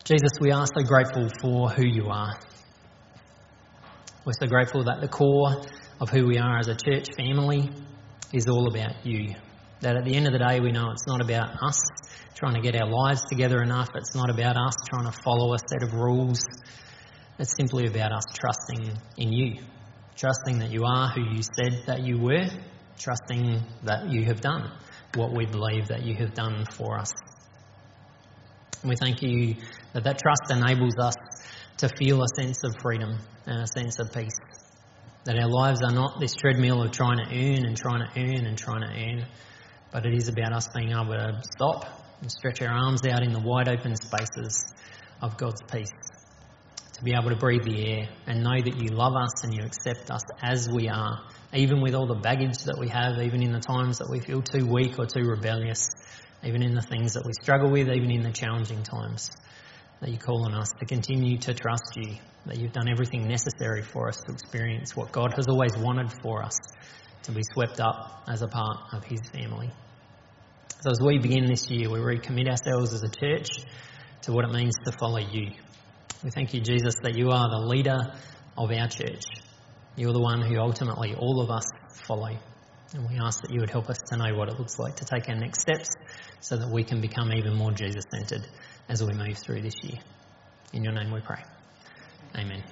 Jesus, 0.03 0.31
we 0.41 0.51
are 0.51 0.65
so 0.65 0.83
grateful 0.83 1.29
for 1.41 1.69
who 1.69 1.85
you 1.85 2.09
are. 2.09 2.33
We're 4.25 4.33
so 4.37 4.47
grateful 4.47 4.83
that 4.83 4.99
the 4.99 5.07
core 5.07 5.61
of 6.01 6.09
who 6.09 6.27
we 6.27 6.37
are 6.37 6.59
as 6.59 6.67
a 6.67 6.75
church 6.75 7.07
family 7.15 7.69
is 8.33 8.49
all 8.49 8.67
about 8.67 9.05
you. 9.05 9.35
That 9.79 9.95
at 9.95 10.03
the 10.03 10.13
end 10.13 10.27
of 10.27 10.33
the 10.33 10.39
day, 10.39 10.59
we 10.59 10.73
know 10.73 10.91
it's 10.91 11.07
not 11.07 11.21
about 11.21 11.63
us 11.63 11.79
trying 12.35 12.55
to 12.55 12.61
get 12.61 12.75
our 12.75 12.89
lives 12.89 13.23
together 13.29 13.61
enough, 13.61 13.87
it's 13.95 14.13
not 14.15 14.29
about 14.29 14.57
us 14.57 14.73
trying 14.89 15.09
to 15.09 15.17
follow 15.23 15.53
a 15.53 15.59
set 15.59 15.81
of 15.81 15.93
rules. 15.93 16.43
It's 17.39 17.55
simply 17.55 17.87
about 17.87 18.11
us 18.11 18.25
trusting 18.33 18.97
in 19.15 19.31
you 19.31 19.63
trusting 20.15 20.59
that 20.59 20.71
you 20.71 20.83
are 20.85 21.09
who 21.09 21.21
you 21.21 21.41
said 21.41 21.83
that 21.87 22.01
you 22.01 22.17
were, 22.17 22.47
trusting 22.97 23.61
that 23.83 24.09
you 24.09 24.25
have 24.25 24.41
done 24.41 24.71
what 25.15 25.31
we 25.31 25.45
believe 25.45 25.87
that 25.87 26.03
you 26.03 26.15
have 26.15 26.33
done 26.33 26.65
for 26.65 26.97
us. 26.97 27.11
We 28.83 28.95
thank 28.95 29.21
you 29.21 29.55
that 29.93 30.03
that 30.03 30.19
trust 30.19 30.51
enables 30.51 30.97
us 30.99 31.15
to 31.77 31.89
feel 31.89 32.21
a 32.21 32.27
sense 32.35 32.63
of 32.63 32.75
freedom 32.81 33.17
and 33.45 33.61
a 33.61 33.67
sense 33.67 33.99
of 33.99 34.11
peace. 34.13 34.37
That 35.25 35.37
our 35.37 35.47
lives 35.47 35.81
are 35.83 35.91
not 35.91 36.19
this 36.19 36.33
treadmill 36.33 36.83
of 36.83 36.91
trying 36.91 37.17
to 37.17 37.25
earn 37.25 37.65
and 37.65 37.77
trying 37.77 37.99
to 37.99 38.19
earn 38.19 38.45
and 38.45 38.57
trying 38.57 38.81
to 38.81 38.87
earn, 38.87 39.25
but 39.91 40.05
it 40.05 40.13
is 40.13 40.27
about 40.27 40.53
us 40.53 40.67
being 40.75 40.91
able 40.91 41.13
to 41.13 41.41
stop 41.55 41.85
and 42.21 42.29
stretch 42.31 42.61
our 42.61 42.73
arms 42.73 43.05
out 43.07 43.23
in 43.23 43.31
the 43.31 43.39
wide 43.39 43.69
open 43.69 43.95
spaces 43.95 44.73
of 45.21 45.37
God's 45.37 45.61
peace 45.71 46.12
to 47.03 47.11
be 47.11 47.15
able 47.15 47.29
to 47.29 47.35
breathe 47.35 47.63
the 47.63 47.85
air 47.85 48.09
and 48.27 48.43
know 48.43 48.61
that 48.61 48.81
you 48.81 48.89
love 48.89 49.13
us 49.15 49.43
and 49.43 49.53
you 49.53 49.63
accept 49.63 50.09
us 50.09 50.21
as 50.41 50.69
we 50.69 50.87
are, 50.87 51.19
even 51.53 51.81
with 51.81 51.93
all 51.95 52.07
the 52.07 52.15
baggage 52.15 52.63
that 52.63 52.77
we 52.79 52.87
have, 52.87 53.19
even 53.21 53.43
in 53.43 53.51
the 53.51 53.59
times 53.59 53.97
that 53.97 54.09
we 54.09 54.19
feel 54.21 54.41
too 54.41 54.65
weak 54.65 54.97
or 54.97 55.05
too 55.05 55.23
rebellious, 55.23 55.89
even 56.43 56.63
in 56.63 56.73
the 56.73 56.81
things 56.81 57.13
that 57.13 57.25
we 57.25 57.33
struggle 57.41 57.69
with, 57.69 57.89
even 57.89 58.09
in 58.09 58.21
the 58.21 58.31
challenging 58.31 58.83
times. 58.83 59.29
That 59.99 60.11
you 60.11 60.17
call 60.17 60.45
on 60.45 60.53
us 60.53 60.69
to 60.79 60.85
continue 60.85 61.37
to 61.39 61.53
trust 61.53 61.95
you, 61.95 62.15
that 62.45 62.57
you've 62.57 62.73
done 62.73 62.89
everything 62.89 63.27
necessary 63.27 63.81
for 63.81 64.07
us 64.07 64.21
to 64.25 64.31
experience 64.33 64.95
what 64.95 65.11
God 65.11 65.33
has 65.35 65.47
always 65.47 65.77
wanted 65.77 66.11
for 66.21 66.41
us, 66.41 66.57
to 67.23 67.31
be 67.31 67.41
swept 67.53 67.79
up 67.79 68.23
as 68.27 68.41
a 68.41 68.47
part 68.47 68.77
of 68.93 69.03
His 69.03 69.21
family. 69.29 69.69
So 70.81 70.91
as 70.91 70.99
we 71.01 71.19
begin 71.19 71.45
this 71.45 71.69
year, 71.69 71.89
we 71.89 71.99
recommit 71.99 72.49
ourselves 72.49 72.93
as 72.93 73.03
a 73.03 73.09
church 73.09 73.49
to 74.23 74.33
what 74.33 74.45
it 74.45 74.51
means 74.51 74.73
to 74.85 74.91
follow 74.93 75.19
you. 75.19 75.51
We 76.23 76.31
thank 76.31 76.53
you, 76.53 76.61
Jesus, 76.61 76.95
that 77.03 77.15
you 77.15 77.31
are 77.31 77.49
the 77.49 77.67
leader 77.67 77.99
of 78.57 78.71
our 78.71 78.87
church. 78.87 79.25
You're 79.97 80.13
the 80.13 80.21
one 80.21 80.41
who 80.41 80.57
ultimately 80.57 81.15
all 81.15 81.41
of 81.41 81.49
us 81.49 81.65
follow. 82.07 82.37
And 82.93 83.09
we 83.09 83.19
ask 83.19 83.41
that 83.41 83.51
you 83.51 83.59
would 83.59 83.69
help 83.69 83.89
us 83.89 83.97
to 84.09 84.17
know 84.17 84.33
what 84.35 84.47
it 84.49 84.57
looks 84.57 84.79
like 84.79 84.95
to 84.97 85.05
take 85.05 85.27
our 85.27 85.35
next 85.35 85.61
steps 85.61 85.89
so 86.39 86.55
that 86.57 86.69
we 86.69 86.83
can 86.83 87.01
become 87.01 87.31
even 87.33 87.55
more 87.55 87.71
Jesus 87.71 88.05
centered 88.09 88.47
as 88.87 89.03
we 89.03 89.13
move 89.13 89.37
through 89.37 89.61
this 89.61 89.75
year. 89.83 89.99
In 90.71 90.83
your 90.83 90.93
name 90.93 91.11
we 91.11 91.19
pray. 91.19 91.43
Amen. 92.35 92.63